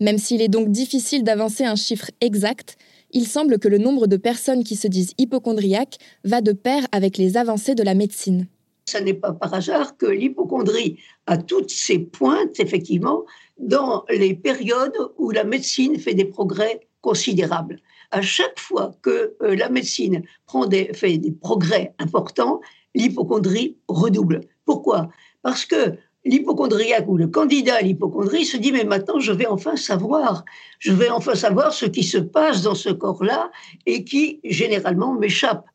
Même 0.00 0.18
s'il 0.18 0.42
est 0.42 0.48
donc 0.48 0.70
difficile 0.70 1.24
d'avancer 1.24 1.64
un 1.64 1.76
chiffre 1.76 2.10
exact, 2.20 2.76
il 3.12 3.26
semble 3.26 3.58
que 3.58 3.68
le 3.68 3.78
nombre 3.78 4.06
de 4.06 4.16
personnes 4.16 4.64
qui 4.64 4.76
se 4.76 4.88
disent 4.88 5.14
hypochondriaques 5.16 5.98
va 6.24 6.40
de 6.40 6.52
pair 6.52 6.86
avec 6.92 7.16
les 7.16 7.36
avancées 7.36 7.74
de 7.74 7.82
la 7.82 7.94
médecine. 7.94 8.46
Ce 8.88 8.98
n'est 8.98 9.14
pas 9.14 9.32
par 9.32 9.52
hasard 9.52 9.96
que 9.96 10.06
l'hypochondrie 10.06 10.98
a 11.26 11.38
toutes 11.38 11.70
ses 11.70 11.98
pointes, 11.98 12.60
effectivement, 12.60 13.24
dans 13.58 14.04
les 14.10 14.34
périodes 14.34 14.96
où 15.18 15.30
la 15.30 15.44
médecine 15.44 15.98
fait 15.98 16.14
des 16.14 16.24
progrès 16.24 16.80
considérables. 17.00 17.78
À 18.10 18.22
chaque 18.22 18.58
fois 18.58 18.92
que 19.02 19.34
euh, 19.42 19.56
la 19.56 19.68
médecine 19.68 20.22
prend 20.46 20.66
des, 20.66 20.92
fait 20.92 21.18
des 21.18 21.32
progrès 21.32 21.94
importants, 21.98 22.60
l'hypochondrie 22.94 23.76
redouble. 23.88 24.40
Pourquoi? 24.64 25.08
Parce 25.42 25.64
que 25.64 25.96
l'hypochondriaque 26.24 27.08
ou 27.08 27.16
le 27.16 27.28
candidat 27.28 27.76
à 27.76 27.82
l'hypochondrie 27.82 28.44
se 28.44 28.56
dit 28.56 28.72
mais 28.72 28.84
maintenant 28.84 29.20
je 29.20 29.32
vais 29.32 29.46
enfin 29.46 29.76
savoir, 29.76 30.44
je 30.78 30.92
vais 30.92 31.10
enfin 31.10 31.34
savoir 31.34 31.72
ce 31.72 31.86
qui 31.86 32.02
se 32.02 32.18
passe 32.18 32.62
dans 32.62 32.74
ce 32.74 32.90
corps-là 32.90 33.50
et 33.86 34.04
qui 34.04 34.40
généralement 34.44 35.14
m'échappe. 35.14 35.66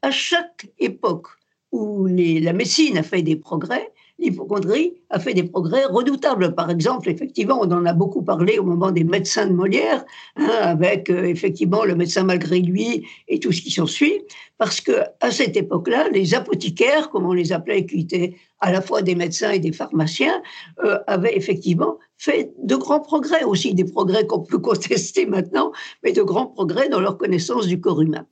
À 0.00 0.10
chaque 0.10 0.68
époque 0.78 1.28
où 1.70 2.06
la 2.06 2.52
médecine 2.52 2.98
a 2.98 3.02
fait 3.02 3.22
des 3.22 3.36
progrès, 3.36 3.92
l'hypochondrie 4.18 4.94
a 5.10 5.18
fait 5.18 5.34
des 5.34 5.42
progrès 5.42 5.84
redoutables. 5.84 6.54
Par 6.54 6.70
exemple, 6.70 7.08
effectivement, 7.08 7.58
on 7.60 7.70
en 7.70 7.84
a 7.86 7.92
beaucoup 7.92 8.22
parlé 8.22 8.58
au 8.58 8.64
moment 8.64 8.90
des 8.90 9.04
médecins 9.04 9.46
de 9.46 9.52
Molière, 9.52 10.04
hein, 10.36 10.48
avec 10.60 11.10
euh, 11.10 11.24
effectivement 11.24 11.84
le 11.84 11.94
médecin 11.94 12.24
malgré 12.24 12.60
lui 12.60 13.06
et 13.28 13.38
tout 13.38 13.52
ce 13.52 13.60
qui 13.62 13.70
s'ensuit, 13.70 14.22
parce 14.58 14.80
que 14.80 14.92
à 15.20 15.30
cette 15.30 15.56
époque-là, 15.56 16.08
les 16.10 16.34
apothicaires, 16.34 17.10
comme 17.10 17.26
on 17.26 17.32
les 17.32 17.52
appelait, 17.52 17.86
qui 17.86 18.00
étaient 18.00 18.34
à 18.60 18.70
la 18.70 18.80
fois 18.80 19.02
des 19.02 19.14
médecins 19.14 19.50
et 19.50 19.58
des 19.58 19.72
pharmaciens, 19.72 20.40
euh, 20.84 20.98
avaient 21.06 21.36
effectivement 21.36 21.98
fait 22.16 22.52
de 22.62 22.76
grands 22.76 23.00
progrès, 23.00 23.42
aussi 23.42 23.74
des 23.74 23.84
progrès 23.84 24.26
qu'on 24.26 24.40
peut 24.40 24.58
contester 24.70 25.26
maintenant, 25.26 25.72
mais 26.04 26.12
de 26.12 26.22
grands 26.22 26.46
progrès 26.46 26.88
dans 26.88 27.00
leur 27.00 27.18
connaissance 27.18 27.66
du 27.66 27.80
corps 27.80 28.00
humain. 28.00 28.26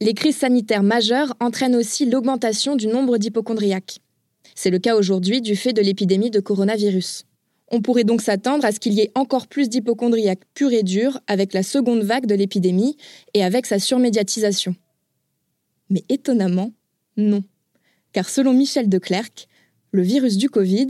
Les 0.00 0.12
crises 0.12 0.36
sanitaires 0.36 0.82
majeures 0.82 1.32
entraînent 1.40 1.76
aussi 1.76 2.04
l'augmentation 2.04 2.76
du 2.76 2.86
nombre 2.86 3.16
d'hypochondriaques. 3.16 4.00
C'est 4.56 4.70
le 4.70 4.78
cas 4.78 4.96
aujourd'hui 4.96 5.42
du 5.42 5.54
fait 5.54 5.74
de 5.74 5.82
l'épidémie 5.82 6.30
de 6.30 6.40
coronavirus. 6.40 7.26
On 7.70 7.82
pourrait 7.82 8.04
donc 8.04 8.22
s'attendre 8.22 8.64
à 8.64 8.72
ce 8.72 8.80
qu'il 8.80 8.94
y 8.94 9.00
ait 9.00 9.12
encore 9.14 9.48
plus 9.48 9.68
d'hypochondriaques 9.68 10.44
purs 10.54 10.72
et 10.72 10.82
durs 10.82 11.20
avec 11.26 11.52
la 11.52 11.62
seconde 11.62 12.02
vague 12.02 12.26
de 12.26 12.34
l'épidémie 12.34 12.96
et 13.34 13.44
avec 13.44 13.66
sa 13.66 13.78
surmédiatisation. 13.78 14.74
Mais 15.90 16.04
étonnamment, 16.08 16.72
non. 17.18 17.44
Car 18.12 18.30
selon 18.30 18.54
Michel 18.54 18.88
de 18.88 18.98
Clercq, 18.98 19.46
le 19.92 20.02
virus 20.02 20.38
du 20.38 20.48
Covid, 20.48 20.88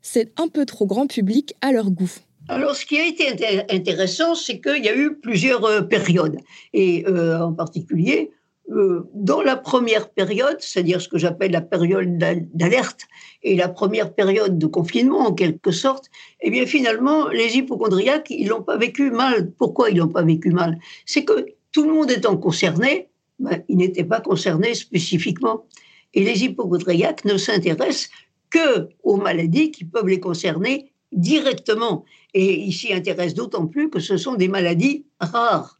c'est 0.00 0.32
un 0.38 0.46
peu 0.46 0.64
trop 0.64 0.86
grand 0.86 1.08
public 1.08 1.54
à 1.62 1.72
leur 1.72 1.90
goût. 1.90 2.12
Alors, 2.48 2.76
ce 2.76 2.86
qui 2.86 2.98
a 2.98 3.06
été 3.06 3.26
intéressant, 3.70 4.34
c'est 4.34 4.60
qu'il 4.60 4.84
y 4.84 4.88
a 4.88 4.96
eu 4.96 5.16
plusieurs 5.16 5.64
euh, 5.64 5.80
périodes. 5.80 6.36
Et 6.74 7.04
euh, 7.08 7.40
en 7.40 7.54
particulier, 7.54 8.30
euh, 8.70 9.06
dans 9.12 9.42
la 9.42 9.56
première 9.56 10.08
période, 10.10 10.56
c'est-à-dire 10.60 11.00
ce 11.00 11.08
que 11.08 11.18
j'appelle 11.18 11.50
la 11.52 11.60
période 11.60 12.16
d'alerte 12.16 13.02
et 13.42 13.56
la 13.56 13.68
première 13.68 14.14
période 14.14 14.58
de 14.58 14.66
confinement 14.66 15.20
en 15.20 15.34
quelque 15.34 15.70
sorte, 15.70 16.10
eh 16.40 16.50
bien 16.50 16.64
finalement, 16.64 17.28
les 17.28 17.56
hypochondriaques, 17.56 18.30
ils 18.30 18.48
l'ont 18.48 18.62
pas 18.62 18.78
vécu 18.78 19.10
mal. 19.10 19.50
Pourquoi 19.52 19.90
ils 19.90 19.98
l'ont 19.98 20.08
pas 20.08 20.22
vécu 20.22 20.50
mal? 20.50 20.78
C'est 21.04 21.24
que 21.24 21.46
tout 21.72 21.84
le 21.84 21.92
monde 21.92 22.10
étant 22.10 22.38
concerné, 22.38 23.08
ben, 23.38 23.62
ils 23.68 23.76
n'étaient 23.76 24.04
pas 24.04 24.20
concernés 24.20 24.74
spécifiquement. 24.74 25.66
Et 26.14 26.24
les 26.24 26.44
hypochondriaques 26.44 27.24
ne 27.26 27.36
s'intéressent 27.36 28.08
que 28.48 28.88
aux 29.02 29.16
maladies 29.16 29.72
qui 29.72 29.84
peuvent 29.84 30.08
les 30.08 30.20
concerner 30.20 30.92
directement. 31.12 32.04
Et 32.32 32.60
ils 32.60 32.72
s'y 32.72 32.94
intéressent 32.94 33.34
d'autant 33.34 33.66
plus 33.66 33.90
que 33.90 34.00
ce 34.00 34.16
sont 34.16 34.36
des 34.36 34.48
maladies 34.48 35.04
rares. 35.20 35.78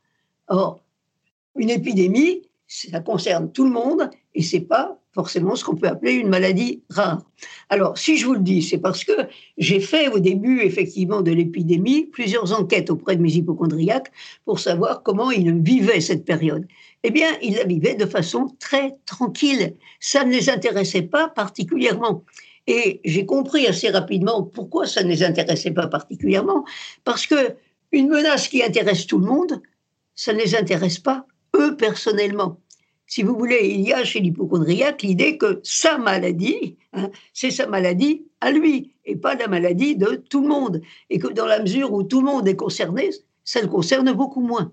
Or, 0.48 0.80
une 1.56 1.70
épidémie, 1.70 2.42
ça 2.74 3.00
concerne 3.00 3.52
tout 3.52 3.64
le 3.64 3.70
monde 3.70 4.10
et 4.34 4.42
c'est 4.42 4.60
pas 4.60 4.98
forcément 5.12 5.54
ce 5.54 5.64
qu'on 5.64 5.76
peut 5.76 5.86
appeler 5.86 6.14
une 6.14 6.28
maladie 6.28 6.82
rare. 6.90 7.22
Alors, 7.68 7.96
si 7.96 8.16
je 8.16 8.26
vous 8.26 8.34
le 8.34 8.40
dis, 8.40 8.62
c'est 8.62 8.78
parce 8.78 9.04
que 9.04 9.12
j'ai 9.58 9.78
fait 9.78 10.08
au 10.08 10.18
début, 10.18 10.60
effectivement, 10.62 11.22
de 11.22 11.30
l'épidémie, 11.30 12.06
plusieurs 12.06 12.52
enquêtes 12.58 12.90
auprès 12.90 13.14
de 13.14 13.22
mes 13.22 13.30
hypochondriaques 13.30 14.10
pour 14.44 14.58
savoir 14.58 15.04
comment 15.04 15.30
ils 15.30 15.52
vivaient 15.62 16.00
cette 16.00 16.24
période. 16.24 16.66
Eh 17.04 17.12
bien, 17.12 17.28
ils 17.42 17.54
la 17.54 17.64
vivaient 17.64 17.94
de 17.94 18.06
façon 18.06 18.48
très 18.58 18.96
tranquille. 19.06 19.76
Ça 20.00 20.24
ne 20.24 20.32
les 20.32 20.50
intéressait 20.50 21.02
pas 21.02 21.28
particulièrement. 21.28 22.24
Et 22.66 23.00
j'ai 23.04 23.24
compris 23.24 23.68
assez 23.68 23.90
rapidement 23.90 24.42
pourquoi 24.42 24.86
ça 24.86 25.04
ne 25.04 25.10
les 25.10 25.22
intéressait 25.22 25.70
pas 25.70 25.86
particulièrement. 25.86 26.64
Parce 27.04 27.28
que 27.28 27.54
une 27.92 28.08
menace 28.08 28.48
qui 28.48 28.64
intéresse 28.64 29.06
tout 29.06 29.18
le 29.18 29.26
monde, 29.26 29.62
ça 30.16 30.32
ne 30.32 30.38
les 30.38 30.56
intéresse 30.56 30.98
pas 30.98 31.24
eux 31.54 31.76
personnellement. 31.76 32.60
Si 33.06 33.22
vous 33.22 33.36
voulez, 33.36 33.68
il 33.74 33.82
y 33.82 33.92
a 33.92 34.04
chez 34.04 34.20
l'hypochondriaque 34.20 35.02
l'idée 35.02 35.36
que 35.36 35.60
sa 35.62 35.98
maladie, 35.98 36.76
hein, 36.92 37.10
c'est 37.32 37.50
sa 37.50 37.66
maladie 37.66 38.24
à 38.40 38.50
lui 38.50 38.94
et 39.04 39.16
pas 39.16 39.34
la 39.34 39.46
maladie 39.46 39.96
de 39.96 40.22
tout 40.28 40.42
le 40.42 40.48
monde. 40.48 40.80
Et 41.10 41.18
que 41.18 41.28
dans 41.28 41.46
la 41.46 41.60
mesure 41.60 41.92
où 41.92 42.02
tout 42.02 42.20
le 42.20 42.26
monde 42.26 42.48
est 42.48 42.56
concerné, 42.56 43.10
ça 43.44 43.60
le 43.60 43.68
concerne 43.68 44.12
beaucoup 44.12 44.40
moins. 44.40 44.72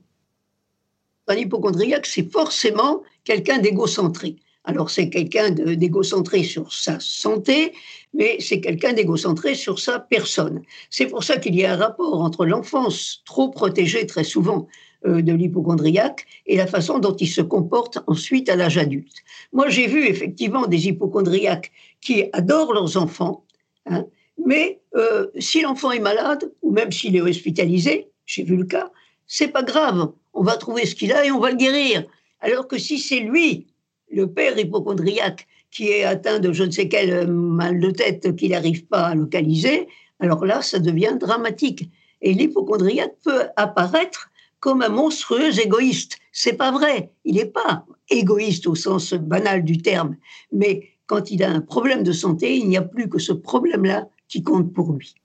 Un 1.28 1.36
hypochondriaque, 1.36 2.06
c'est 2.06 2.30
forcément 2.32 3.04
quelqu'un 3.24 3.60
d'égocentré. 3.60 4.38
Alors 4.64 4.90
c'est 4.90 5.10
quelqu'un 5.10 5.50
d'égocentré 5.50 6.44
sur 6.44 6.72
sa 6.72 7.00
santé, 7.00 7.74
mais 8.14 8.38
c'est 8.40 8.62
quelqu'un 8.62 8.94
d'égocentré 8.94 9.56
sur 9.56 9.80
sa 9.80 10.00
personne. 10.00 10.62
C'est 10.90 11.08
pour 11.08 11.24
ça 11.24 11.38
qu'il 11.38 11.56
y 11.56 11.66
a 11.66 11.74
un 11.74 11.78
rapport 11.78 12.22
entre 12.22 12.46
l'enfance 12.46 13.24
trop 13.26 13.50
protégée 13.50 14.06
très 14.06 14.24
souvent 14.24 14.68
de 15.04 15.34
l'hypochondriaque 15.34 16.26
et 16.46 16.58
la 16.58 16.68
façon 16.68 17.00
dont 17.00 17.16
il 17.16 17.28
se 17.28 17.42
comporte 17.42 18.00
ensuite 18.08 18.50
à 18.50 18.56
l'âge 18.56 18.78
adulte. 18.78 19.24
Moi, 19.52 19.70
j'ai 19.70 19.88
vu 19.88 20.06
effectivement 20.06 20.68
des 20.68 20.88
hypochondriaques 20.88 21.72
qui 22.02 22.26
adorent 22.34 22.74
leurs 22.74 22.98
enfants, 22.98 23.44
hein, 23.88 24.06
mais 24.46 24.80
euh, 24.96 25.28
si 25.40 25.62
l'enfant 25.62 25.92
est 25.92 26.00
malade 26.00 26.52
ou 26.62 26.72
même 26.72 26.92
s'il 26.92 27.16
est 27.16 27.22
hospitalisé, 27.22 28.08
j'ai 28.26 28.44
vu 28.44 28.56
le 28.56 28.66
cas, 28.66 28.92
c'est 29.28 29.48
pas 29.48 29.64
grave, 29.64 30.12
on 30.34 30.44
va 30.44 30.58
trouver 30.58 30.86
ce 30.86 30.96
qu'il 30.96 31.14
a 31.14 31.26
et 31.26 31.32
on 31.32 31.40
va 31.40 31.52
le 31.52 31.58
guérir. 31.58 32.04
Alors 32.42 32.68
que 32.68 32.78
si 32.78 33.00
c'est 33.00 33.20
lui, 33.20 33.68
le 34.12 34.28
père 34.28 34.58
hypochondriaque, 34.58 35.48
qui 35.70 35.88
est 35.90 36.04
atteint 36.04 36.40
de 36.40 36.52
je 36.52 36.64
ne 36.64 36.72
sais 36.72 36.90
quel 36.90 37.28
mal 37.28 37.80
de 37.80 37.92
tête 37.92 38.36
qu'il 38.36 38.52
n'arrive 38.52 38.86
pas 38.86 39.08
à 39.08 39.16
localiser, 39.16 39.88
alors 40.20 40.46
là, 40.46 40.62
ça 40.62 40.80
devient 40.80 41.16
dramatique. 41.20 41.90
Et 42.22 42.34
l'hypochondriaque 42.34 43.16
peut 43.24 43.44
apparaître 43.56 44.31
comme 44.62 44.84
un 44.84 44.90
monstrueux 44.90 45.60
égoïste. 45.60 46.18
C'est 46.32 46.54
pas 46.54 46.72
vrai. 46.72 47.12
Il 47.26 47.36
n'est 47.36 47.46
pas 47.46 47.86
égoïste 48.10 48.68
au 48.68 48.76
sens 48.76 49.14
banal 49.14 49.66
du 49.66 49.80
terme. 49.80 50.16
Mais 50.54 50.88
quand 51.08 51.32
il 51.32 51.44
a 51.44 51.50
un 51.50 51.62
problème 51.62 52.04
de 52.04 52.14
santé, 52.14 52.56
il 52.56 52.70
n'y 52.70 52.78
a 52.78 52.82
plus 52.82 53.10
que 53.10 53.20
ce 53.20 53.34
problème-là 53.34 54.08
qui 54.30 54.44
compte 54.44 54.72
pour 54.72 54.94
lui. 54.94 55.16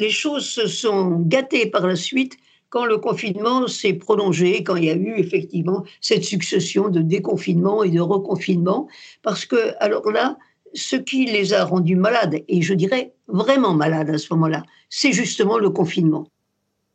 Les 0.00 0.10
choses 0.10 0.46
se 0.46 0.66
sont 0.66 1.20
gâtées 1.20 1.66
par 1.66 1.86
la 1.86 1.94
suite 1.94 2.36
quand 2.70 2.86
le 2.86 2.98
confinement 2.98 3.68
s'est 3.68 3.92
prolongé, 3.92 4.64
quand 4.64 4.74
il 4.74 4.86
y 4.86 4.90
a 4.90 4.96
eu 4.96 5.14
effectivement 5.18 5.84
cette 6.00 6.24
succession 6.24 6.88
de 6.88 7.02
déconfinement 7.02 7.84
et 7.84 7.90
de 7.90 8.00
reconfinement, 8.00 8.88
parce 9.22 9.44
que 9.44 9.74
alors 9.78 10.10
là, 10.10 10.36
ce 10.72 10.96
qui 10.96 11.26
les 11.26 11.52
a 11.52 11.64
rendus 11.64 11.94
malades, 11.94 12.42
et 12.48 12.62
je 12.62 12.74
dirais 12.74 13.14
vraiment 13.28 13.74
malades 13.74 14.10
à 14.10 14.18
ce 14.18 14.32
moment-là, 14.34 14.64
c'est 14.88 15.12
justement 15.12 15.58
le 15.58 15.70
confinement 15.70 16.26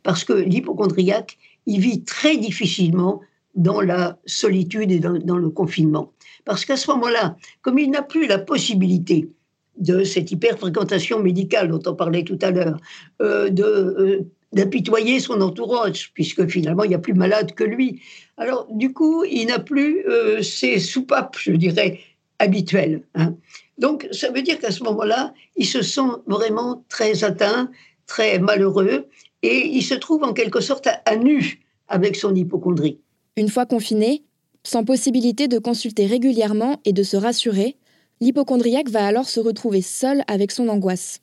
parce 0.10 0.24
que 0.24 0.34
l'hypochondriaque, 0.34 1.38
il 1.68 1.82
vit 1.82 2.04
très 2.04 2.36
difficilement 2.36 3.22
dans 3.54 3.80
la 3.80 4.18
solitude 4.26 4.92
et 4.92 4.98
dans, 4.98 5.38
le 5.38 5.50
confinement. 5.52 6.14
Parce 6.46 6.66
qu'à 6.66 6.78
ce 6.78 6.90
moment-là, 6.90 7.38
comme 7.62 7.78
il 7.78 7.92
n'a 7.92 8.02
plus 8.02 8.26
la 8.26 8.40
possibilité 8.40 9.30
de 9.78 10.04
cette 10.04 10.32
hyperfréquentation 10.32 11.20
médicale 11.20 11.68
dont 11.68 11.84
on 11.86 11.94
parlait 11.94 12.24
tout 12.24 12.40
à 12.42 12.50
l'heure, 12.50 12.80
euh, 13.22 13.52
euh, 13.60 14.22
d'apitoyer 14.52 15.20
son 15.20 15.42
entourage, 15.42 16.12
puisque 16.16 16.48
finalement, 16.48 16.86
il 16.86 16.90
n'y 16.90 16.96
a 16.96 17.00
plus 17.00 17.14
malade 17.14 17.54
que 17.54 17.64
lui. 17.64 18.02
Alors, 18.38 18.66
du 18.72 18.94
coup, 18.94 19.24
il 19.26 19.46
n'a 19.46 19.60
plus 19.60 20.08
euh, 20.08 20.42
ses 20.42 20.80
soupapes, 20.80 21.38
je 21.40 21.52
dirais, 21.52 22.00
habituelles. 22.40 23.04
Hein. 23.14 23.36
Donc, 23.78 24.08
ça 24.12 24.32
veut 24.32 24.42
dire 24.42 24.58
qu'à 24.58 24.72
ce 24.72 24.84
moment-là, 24.86 25.36
il 25.56 25.68
se 25.68 25.84
sent 25.84 26.10
vraiment 26.26 26.84
très 26.90 27.24
atteint, 27.24 27.70
très 28.08 28.40
malheureux, 28.40 29.06
et 29.44 29.68
il 29.68 29.84
se 29.84 29.94
trouve 29.94 30.24
en 30.24 30.34
quelque 30.34 30.62
sorte 30.62 30.88
à 31.06 31.16
nu 31.16 31.62
avec 31.88 32.16
son 32.16 32.34
hypochondrie. 32.36 33.00
Une 33.38 33.50
fois 33.50 33.66
confiné, 33.66 34.24
sans 34.64 34.84
possibilité 34.84 35.48
de 35.48 35.60
consulter 35.60 36.06
régulièrement 36.06 36.80
et 36.86 36.94
de 36.94 37.04
se 37.04 37.18
rassurer, 37.18 37.78
l'hypochondriaque 38.20 38.90
va 38.90 39.06
alors 39.06 39.30
se 39.30 39.40
retrouver 39.40 39.82
seul 39.82 40.24
avec 40.28 40.52
son 40.52 40.68
angoisse. 40.68 41.22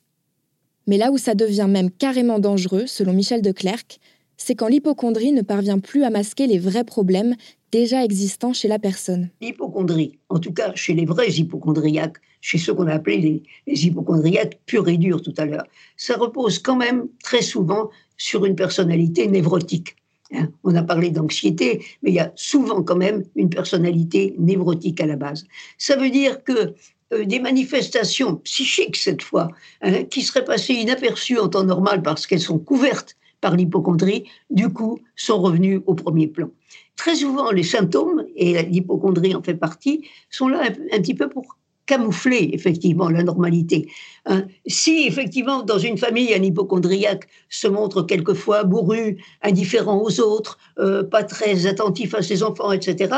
Mais 0.87 0.97
là 0.97 1.11
où 1.11 1.17
ça 1.17 1.35
devient 1.35 1.67
même 1.69 1.91
carrément 1.91 2.39
dangereux, 2.39 2.87
selon 2.87 3.13
Michel 3.13 3.41
de 3.41 3.51
Clercq, 3.51 3.99
c'est 4.37 4.55
quand 4.55 4.67
l'hypochondrie 4.67 5.31
ne 5.31 5.41
parvient 5.41 5.79
plus 5.79 6.03
à 6.03 6.09
masquer 6.09 6.47
les 6.47 6.59
vrais 6.59 6.83
problèmes 6.83 7.35
déjà 7.71 8.03
existants 8.03 8.53
chez 8.53 8.67
la 8.67 8.79
personne. 8.79 9.29
L'hypochondrie, 9.41 10.19
en 10.29 10.39
tout 10.39 10.53
cas 10.53 10.73
chez 10.75 10.93
les 10.93 11.05
vrais 11.05 11.29
hypochondriaques, 11.29 12.17
chez 12.39 12.57
ceux 12.57 12.73
qu'on 12.73 12.87
a 12.87 12.93
appelés 12.93 13.17
les, 13.17 13.43
les 13.65 13.85
hypochondriaques 13.87 14.59
purs 14.65 14.87
et 14.87 14.97
durs 14.97 15.21
tout 15.21 15.33
à 15.37 15.45
l'heure, 15.45 15.65
ça 15.97 16.15
repose 16.15 16.59
quand 16.59 16.75
même 16.75 17.07
très 17.23 17.41
souvent 17.41 17.89
sur 18.15 18.45
une 18.45 18.55
personnalité 18.55 19.27
névrotique. 19.27 19.95
Hein, 20.33 20.49
on 20.63 20.75
a 20.75 20.83
parlé 20.83 21.09
d'anxiété, 21.09 21.83
mais 22.03 22.11
il 22.11 22.15
y 22.15 22.19
a 22.19 22.31
souvent 22.35 22.83
quand 22.83 22.97
même 22.97 23.23
une 23.35 23.49
personnalité 23.49 24.35
névrotique 24.37 24.99
à 24.99 25.05
la 25.05 25.15
base. 25.15 25.45
Ça 25.77 25.95
veut 25.95 26.09
dire 26.09 26.43
que 26.43 26.73
euh, 27.13 27.23
des 27.25 27.39
manifestations 27.39 28.35
psychiques 28.37 28.97
cette 28.97 29.21
fois, 29.21 29.49
hein, 29.81 30.03
qui 30.03 30.21
seraient 30.21 30.43
passées 30.43 30.73
inaperçues 30.73 31.39
en 31.39 31.47
temps 31.47 31.63
normal 31.63 32.01
parce 32.01 32.27
qu'elles 32.27 32.41
sont 32.41 32.59
couvertes 32.59 33.15
par 33.41 33.55
l'hypochondrie, 33.55 34.25
du 34.49 34.69
coup, 34.69 34.99
sont 35.15 35.41
revenues 35.41 35.81
au 35.85 35.93
premier 35.93 36.27
plan. 36.27 36.49
Très 36.95 37.15
souvent, 37.15 37.51
les 37.51 37.63
symptômes, 37.63 38.25
et 38.35 38.61
l'hypochondrie 38.63 39.35
en 39.35 39.43
fait 39.43 39.55
partie, 39.55 40.07
sont 40.29 40.47
là 40.47 40.63
un 40.91 40.99
petit 40.99 41.13
peu 41.13 41.29
pour 41.29 41.57
camoufler 41.85 42.49
effectivement 42.53 43.09
la 43.09 43.23
normalité. 43.23 43.89
Hein. 44.25 44.43
si 44.65 45.07
effectivement 45.07 45.63
dans 45.63 45.79
une 45.79 45.97
famille 45.97 46.33
un 46.33 46.43
hypochondriaque 46.43 47.29
se 47.49 47.67
montre 47.67 48.03
quelquefois 48.03 48.65
bourru, 48.65 49.17
indifférent 49.41 50.03
aux 50.03 50.19
autres, 50.19 50.59
euh, 50.79 51.03
pas 51.03 51.23
très 51.23 51.65
attentif 51.65 52.13
à 52.13 52.21
ses 52.21 52.43
enfants, 52.43 52.73
etc., 52.73 53.15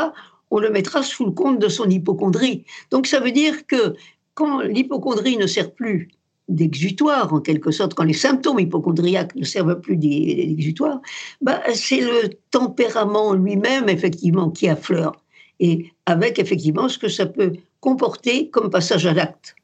on 0.52 0.60
le 0.60 0.70
mettra 0.70 1.02
sous 1.02 1.26
le 1.26 1.32
compte 1.32 1.58
de 1.58 1.68
son 1.68 1.88
hypochondrie. 1.90 2.64
Donc 2.90 3.06
ça 3.06 3.20
veut 3.20 3.32
dire 3.32 3.66
que 3.66 3.94
quand 4.34 4.60
l'hypochondrie 4.60 5.36
ne 5.36 5.46
sert 5.46 5.72
plus 5.72 6.08
d'exutoire, 6.50 7.32
en 7.32 7.40
quelque 7.40 7.70
sorte, 7.70 7.94
quand 7.94 8.04
les 8.04 8.12
symptômes 8.12 8.58
hypochondriaques 8.58 9.34
ne 9.36 9.44
servent 9.44 9.80
plus 9.80 9.96
d'exutoire, 9.96 11.00
bah, 11.40 11.62
c'est 11.72 12.00
le 12.00 12.30
tempérament 12.50 13.34
lui-même, 13.34 13.88
effectivement, 13.88 14.50
qui 14.50 14.68
affleure. 14.68 15.12
Et 15.60 15.92
avec, 16.06 16.38
effectivement, 16.38 16.88
ce 16.88 16.98
que 16.98 17.08
ça 17.08 17.26
peut 17.26 17.52
comporter 17.80 18.50
comme 18.50 18.70
passage 18.70 19.06
à 19.06 19.14
l'acte. 19.14 19.54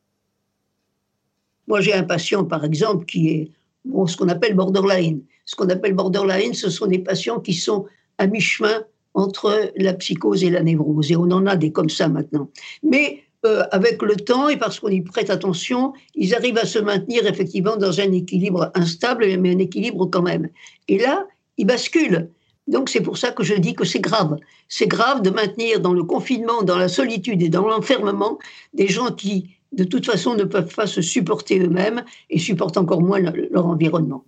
Moi, 1.66 1.80
j'ai 1.80 1.92
un 1.92 2.04
patient, 2.04 2.44
par 2.44 2.64
exemple, 2.64 3.04
qui 3.04 3.28
est 3.28 3.50
bon, 3.84 4.06
ce 4.06 4.16
qu'on 4.16 4.28
appelle 4.28 4.54
borderline. 4.54 5.22
Ce 5.44 5.56
qu'on 5.56 5.68
appelle 5.68 5.94
borderline, 5.94 6.54
ce 6.54 6.70
sont 6.70 6.86
des 6.86 6.98
patients 6.98 7.40
qui 7.40 7.54
sont 7.54 7.86
à 8.18 8.26
mi-chemin 8.26 8.84
entre 9.14 9.72
la 9.76 9.94
psychose 9.94 10.44
et 10.44 10.50
la 10.50 10.62
névrose. 10.62 11.10
Et 11.10 11.16
on 11.16 11.30
en 11.30 11.46
a 11.46 11.56
des 11.56 11.72
comme 11.72 11.90
ça 11.90 12.08
maintenant. 12.08 12.48
Mais 12.82 13.22
euh, 13.44 13.64
avec 13.70 14.02
le 14.02 14.16
temps 14.16 14.48
et 14.48 14.56
parce 14.56 14.80
qu'on 14.80 14.88
y 14.88 15.02
prête 15.02 15.30
attention, 15.30 15.92
ils 16.14 16.34
arrivent 16.34 16.58
à 16.58 16.64
se 16.64 16.78
maintenir 16.78 17.26
effectivement 17.26 17.76
dans 17.76 18.00
un 18.00 18.12
équilibre 18.12 18.70
instable, 18.74 19.26
mais 19.38 19.54
un 19.54 19.58
équilibre 19.58 20.06
quand 20.06 20.22
même. 20.22 20.48
Et 20.88 20.98
là, 20.98 21.26
ils 21.58 21.66
basculent. 21.66 22.30
Donc 22.66 22.88
c'est 22.88 23.00
pour 23.00 23.18
ça 23.18 23.30
que 23.30 23.44
je 23.44 23.54
dis 23.54 23.74
que 23.74 23.84
c'est 23.84 24.00
grave. 24.00 24.36
C'est 24.68 24.88
grave 24.88 25.22
de 25.22 25.30
maintenir 25.30 25.80
dans 25.80 25.92
le 25.92 26.02
confinement, 26.02 26.62
dans 26.62 26.78
la 26.78 26.88
solitude 26.88 27.42
et 27.42 27.48
dans 27.48 27.66
l'enfermement 27.66 28.38
des 28.74 28.88
gens 28.88 29.12
qui, 29.12 29.50
de 29.72 29.84
toute 29.84 30.06
façon, 30.06 30.34
ne 30.34 30.44
peuvent 30.44 30.74
pas 30.74 30.86
se 30.86 31.02
supporter 31.02 31.60
eux-mêmes 31.60 32.04
et 32.30 32.38
supportent 32.38 32.78
encore 32.78 33.02
moins 33.02 33.20
leur 33.20 33.66
environnement. 33.66 34.24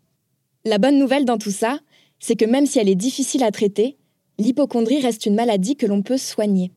La 0.64 0.79
bonne 0.79 0.99
nouvelle 0.99 1.25
dans 1.25 1.38
tout 1.38 1.51
ça, 1.51 1.79
c'est 2.21 2.37
que 2.37 2.44
même 2.44 2.66
si 2.66 2.79
elle 2.79 2.88
est 2.88 2.94
difficile 2.94 3.42
à 3.42 3.51
traiter, 3.51 3.97
l'hypochondrie 4.38 5.01
reste 5.01 5.27
une 5.27 5.35
maladie 5.35 5.77
que 5.77 5.87
l'on 5.87 6.03
peut 6.03 6.18
soigner. 6.18 6.73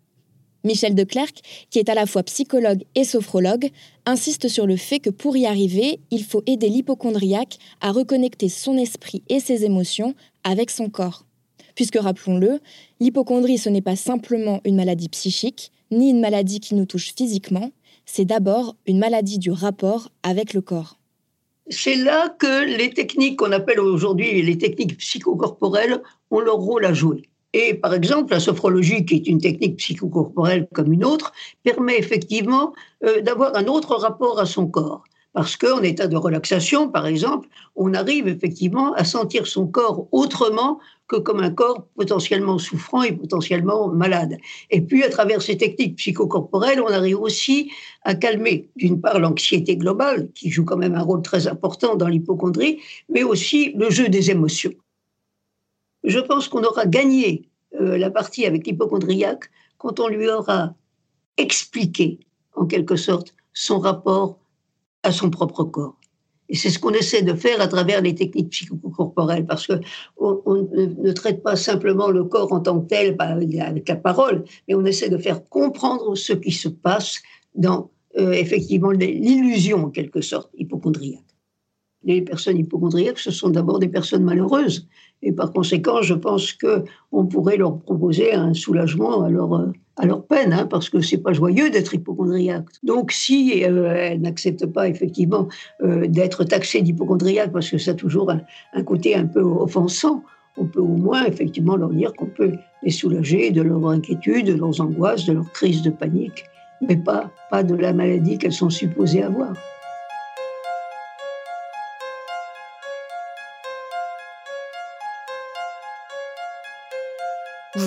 Michel 0.63 0.95
de 0.95 1.03
Clercq, 1.03 1.39
qui 1.69 1.79
est 1.79 1.89
à 1.89 1.95
la 1.95 2.05
fois 2.05 2.23
psychologue 2.23 2.83
et 2.95 3.03
sophrologue, 3.03 3.69
insiste 4.05 4.47
sur 4.47 4.67
le 4.67 4.77
fait 4.77 4.99
que 4.99 5.09
pour 5.09 5.37
y 5.37 5.45
arriver, 5.45 5.99
il 6.11 6.23
faut 6.23 6.43
aider 6.45 6.69
l'hypochondriaque 6.69 7.57
à 7.81 7.91
reconnecter 7.91 8.49
son 8.49 8.77
esprit 8.77 9.23
et 9.29 9.39
ses 9.39 9.65
émotions 9.65 10.15
avec 10.43 10.69
son 10.69 10.89
corps 10.89 11.25
puisque 11.75 11.97
rappelons-le, 11.97 12.59
l'hypochondrie 12.99 13.57
ce 13.57 13.69
n'est 13.69 13.81
pas 13.81 13.95
simplement 13.95 14.61
une 14.65 14.75
maladie 14.75 15.09
psychique, 15.09 15.71
ni 15.91 16.09
une 16.09 16.19
maladie 16.19 16.59
qui 16.59 16.75
nous 16.75 16.85
touche 16.85 17.13
physiquement, 17.15 17.71
c'est 18.05 18.25
d'abord 18.25 18.75
une 18.85 18.99
maladie 18.99 19.39
du 19.39 19.51
rapport 19.51 20.09
avec 20.23 20.53
le 20.53 20.61
corps. 20.61 20.97
C'est 21.69 21.95
là 21.95 22.29
que 22.29 22.65
les 22.65 22.89
techniques 22.89 23.39
qu'on 23.39 23.51
appelle 23.51 23.79
aujourd'hui 23.79 24.41
les 24.41 24.57
techniques 24.57 24.97
psychocorporelles 24.97 26.01
ont 26.29 26.39
leur 26.39 26.57
rôle 26.57 26.85
à 26.85 26.93
jouer. 26.93 27.30
Et 27.53 27.73
par 27.73 27.93
exemple, 27.93 28.31
la 28.31 28.39
sophrologie, 28.39 29.05
qui 29.05 29.15
est 29.15 29.27
une 29.27 29.39
technique 29.39 29.77
psychocorporelle 29.77 30.67
comme 30.73 30.93
une 30.93 31.03
autre, 31.03 31.33
permet 31.63 31.97
effectivement 31.97 32.73
euh, 33.03 33.21
d'avoir 33.21 33.55
un 33.55 33.65
autre 33.65 33.95
rapport 33.95 34.39
à 34.39 34.45
son 34.45 34.67
corps. 34.67 35.03
Parce 35.33 35.55
qu'en 35.55 35.81
état 35.81 36.07
de 36.07 36.17
relaxation, 36.17 36.89
par 36.89 37.07
exemple, 37.07 37.47
on 37.75 37.93
arrive 37.93 38.27
effectivement 38.27 38.93
à 38.93 39.05
sentir 39.05 39.47
son 39.47 39.65
corps 39.65 40.07
autrement 40.11 40.79
que 41.07 41.15
comme 41.15 41.39
un 41.39 41.51
corps 41.51 41.87
potentiellement 41.95 42.57
souffrant 42.57 43.03
et 43.03 43.13
potentiellement 43.13 43.87
malade. 43.87 44.37
Et 44.69 44.81
puis, 44.81 45.03
à 45.03 45.09
travers 45.09 45.41
ces 45.41 45.57
techniques 45.57 45.97
psychocorporelles, 45.97 46.81
on 46.81 46.91
arrive 46.91 47.19
aussi 47.19 47.71
à 48.03 48.13
calmer, 48.15 48.69
d'une 48.75 48.99
part, 48.99 49.19
l'anxiété 49.19 49.77
globale, 49.77 50.29
qui 50.33 50.49
joue 50.49 50.65
quand 50.65 50.77
même 50.77 50.95
un 50.95 51.03
rôle 51.03 51.21
très 51.21 51.47
important 51.47 51.95
dans 51.95 52.07
l'hypochondrie, 52.07 52.79
mais 53.09 53.23
aussi 53.23 53.73
le 53.77 53.89
jeu 53.89 54.09
des 54.09 54.31
émotions. 54.31 54.73
Je 56.03 56.19
pense 56.19 56.47
qu'on 56.47 56.63
aura 56.63 56.85
gagné 56.85 57.49
euh, 57.79 57.97
la 57.97 58.09
partie 58.09 58.45
avec 58.45 58.65
l'hypochondriaque 58.67 59.49
quand 59.77 59.99
on 59.99 60.07
lui 60.07 60.27
aura 60.29 60.73
expliqué, 61.37 62.19
en 62.55 62.65
quelque 62.65 62.95
sorte, 62.95 63.33
son 63.53 63.79
rapport 63.79 64.39
à 65.03 65.11
son 65.11 65.29
propre 65.29 65.63
corps. 65.63 65.97
Et 66.49 66.55
c'est 66.55 66.69
ce 66.69 66.79
qu'on 66.79 66.91
essaie 66.91 67.21
de 67.21 67.33
faire 67.33 67.61
à 67.61 67.67
travers 67.67 68.01
les 68.01 68.13
techniques 68.13 68.49
psychocorporelles, 68.49 69.45
parce 69.45 69.67
que 69.67 69.73
on, 70.17 70.67
ne 70.73 71.11
traite 71.13 71.41
pas 71.41 71.55
simplement 71.55 72.09
le 72.09 72.25
corps 72.25 72.51
en 72.51 72.59
tant 72.59 72.81
que 72.81 72.87
tel 72.87 73.15
bah, 73.15 73.37
avec 73.61 73.87
la 73.87 73.95
parole, 73.95 74.43
mais 74.67 74.75
on 74.75 74.83
essaie 74.83 75.09
de 75.09 75.17
faire 75.17 75.47
comprendre 75.47 76.15
ce 76.15 76.33
qui 76.33 76.51
se 76.51 76.67
passe 76.67 77.21
dans 77.55 77.89
euh, 78.17 78.33
effectivement 78.33 78.91
l'illusion 78.91 79.85
en 79.85 79.89
quelque 79.89 80.19
sorte 80.19 80.51
hypochondriaque. 80.57 81.30
Les 82.03 82.21
personnes 82.21 82.57
hypochondriaques, 82.57 83.19
ce 83.19 83.31
sont 83.31 83.49
d'abord 83.49 83.79
des 83.79 83.87
personnes 83.87 84.23
malheureuses, 84.23 84.87
et 85.21 85.31
par 85.31 85.51
conséquent, 85.53 86.01
je 86.01 86.15
pense 86.15 86.53
que 86.53 86.83
on 87.11 87.25
pourrait 87.25 87.57
leur 87.57 87.79
proposer 87.79 88.33
un 88.33 88.53
soulagement 88.53 89.23
à 89.23 89.29
leur 89.29 89.71
à 89.97 90.05
leur 90.05 90.25
peine, 90.25 90.53
hein, 90.53 90.65
parce 90.65 90.89
que 90.89 91.01
c'est 91.01 91.17
pas 91.17 91.33
joyeux 91.33 91.69
d'être 91.69 91.93
hypochondriaque. 91.93 92.65
Donc, 92.83 93.11
si 93.11 93.63
euh, 93.63 93.93
elles 93.95 94.21
n'acceptent 94.21 94.65
pas 94.65 94.87
effectivement 94.87 95.47
euh, 95.83 96.07
d'être 96.07 96.43
taxées 96.43 96.81
d'hypochondriaque, 96.81 97.51
parce 97.51 97.69
que 97.69 97.77
ça 97.77 97.91
a 97.91 97.93
toujours 97.93 98.31
un, 98.31 98.83
côté 98.83 99.15
un 99.15 99.27
peu 99.27 99.41
offensant, 99.41 100.23
on 100.57 100.65
peut 100.65 100.79
au 100.79 100.97
moins 100.97 101.25
effectivement 101.25 101.75
leur 101.75 101.89
dire 101.89 102.13
qu'on 102.13 102.25
peut 102.25 102.53
les 102.83 102.91
soulager 102.91 103.51
de 103.51 103.61
leur 103.61 103.87
inquiétude, 103.87 104.47
de 104.47 104.53
leurs 104.53 104.81
angoisses, 104.81 105.25
de 105.25 105.33
leurs 105.33 105.51
crises 105.51 105.81
de 105.81 105.91
panique, 105.91 106.45
mais 106.81 106.97
pas, 106.97 107.29
pas 107.51 107.63
de 107.63 107.75
la 107.75 107.93
maladie 107.93 108.37
qu'elles 108.37 108.53
sont 108.53 108.69
supposées 108.69 109.23
avoir. 109.23 109.53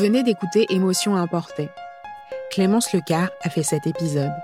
Venez 0.04 0.22
d'écouter 0.22 0.66
Émotion 0.68 1.16
importée 1.16 1.70
Clémence 2.50 2.92
Lecar 2.92 3.30
a 3.42 3.48
fait 3.48 3.62
cet 3.62 3.86
épisode. 3.86 4.34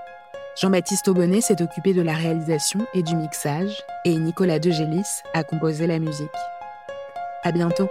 Jean-Baptiste 0.59 1.07
Aubonnet 1.07 1.39
s'est 1.39 1.61
occupé 1.61 1.93
de 1.93 2.01
la 2.01 2.13
réalisation 2.13 2.79
et 2.95 3.03
du 3.03 3.15
mixage, 3.15 3.83
et 4.03 4.15
Nicolas 4.15 4.57
Degélis 4.57 5.21
a 5.35 5.43
composé 5.43 5.85
la 5.85 5.99
musique. 5.99 6.31
À 7.43 7.51
bientôt! 7.51 7.89